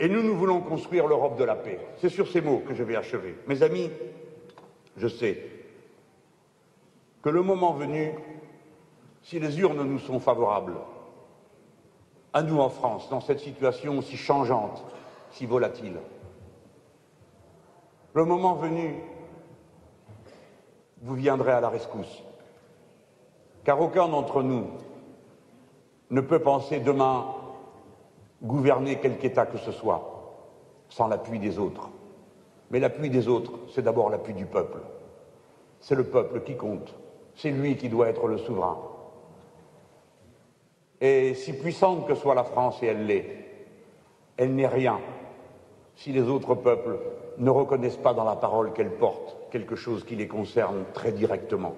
Et 0.00 0.08
nous, 0.08 0.22
nous 0.22 0.34
voulons 0.34 0.60
construire 0.60 1.06
l'Europe 1.06 1.38
de 1.38 1.44
la 1.44 1.54
paix. 1.54 1.78
C'est 1.98 2.08
sur 2.08 2.26
ces 2.26 2.40
mots 2.40 2.62
que 2.66 2.74
je 2.74 2.82
vais 2.82 2.96
achever. 2.96 3.36
Mes 3.46 3.62
amis, 3.62 3.88
je 4.96 5.06
sais 5.06 5.46
que 7.22 7.28
le 7.28 7.42
moment 7.42 7.74
venu, 7.74 8.12
si 9.22 9.38
les 9.38 9.60
urnes 9.60 9.84
nous 9.84 9.98
sont 10.00 10.18
favorables, 10.18 10.76
à 12.32 12.42
nous 12.42 12.58
en 12.58 12.70
France, 12.70 13.08
dans 13.10 13.20
cette 13.20 13.40
situation 13.40 14.02
si 14.02 14.16
changeante, 14.16 14.82
si 15.30 15.46
volatile, 15.46 15.98
le 18.12 18.24
moment 18.24 18.54
venu, 18.54 18.94
vous 21.02 21.14
viendrez 21.14 21.52
à 21.52 21.60
la 21.60 21.68
rescousse. 21.68 22.22
Car 23.64 23.80
aucun 23.80 24.08
d'entre 24.08 24.42
nous 24.42 24.66
ne 26.10 26.20
peut 26.20 26.40
penser 26.40 26.80
demain 26.80 27.26
gouverner 28.42 28.96
quelque 28.96 29.24
État 29.24 29.46
que 29.46 29.58
ce 29.58 29.72
soit 29.72 30.10
sans 30.88 31.06
l'appui 31.06 31.38
des 31.38 31.58
autres. 31.58 31.88
Mais 32.70 32.80
l'appui 32.80 33.10
des 33.10 33.28
autres, 33.28 33.52
c'est 33.72 33.82
d'abord 33.82 34.10
l'appui 34.10 34.34
du 34.34 34.46
peuple. 34.46 34.78
C'est 35.80 35.94
le 35.94 36.04
peuple 36.04 36.42
qui 36.42 36.56
compte. 36.56 36.94
C'est 37.34 37.50
lui 37.50 37.76
qui 37.76 37.88
doit 37.88 38.08
être 38.08 38.26
le 38.26 38.38
souverain. 38.38 38.78
Et 41.00 41.34
si 41.34 41.52
puissante 41.52 42.06
que 42.06 42.14
soit 42.14 42.34
la 42.34 42.44
France, 42.44 42.82
et 42.82 42.86
elle 42.86 43.06
l'est, 43.06 43.26
elle 44.36 44.54
n'est 44.54 44.66
rien 44.66 45.00
si 45.96 46.12
les 46.12 46.22
autres 46.22 46.54
peuples 46.54 46.98
ne 47.38 47.50
reconnaissent 47.50 47.96
pas 47.96 48.14
dans 48.14 48.24
la 48.24 48.36
parole 48.36 48.72
qu'elle 48.72 48.90
porte 48.90 49.36
quelque 49.50 49.76
chose 49.76 50.04
qui 50.04 50.16
les 50.16 50.28
concerne 50.28 50.84
très 50.94 51.12
directement. 51.12 51.74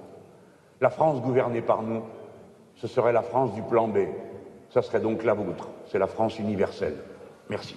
La 0.81 0.91
France 0.91 1.21
gouvernée 1.21 1.63
par 1.63 1.83
nous, 1.83 2.03
ce 2.77 2.87
serait 2.87 3.13
la 3.13 3.23
France 3.23 3.55
du 3.55 3.63
plan 3.63 3.89
B, 3.89 3.99
ça 4.71 4.83
serait 4.83 5.01
donc 5.01 5.25
la 5.25 5.35
vôtre. 5.35 5.69
C'est 5.87 5.99
la 5.99 6.07
France 6.07 6.39
universelle. 6.39 6.97
Merci. 7.49 7.77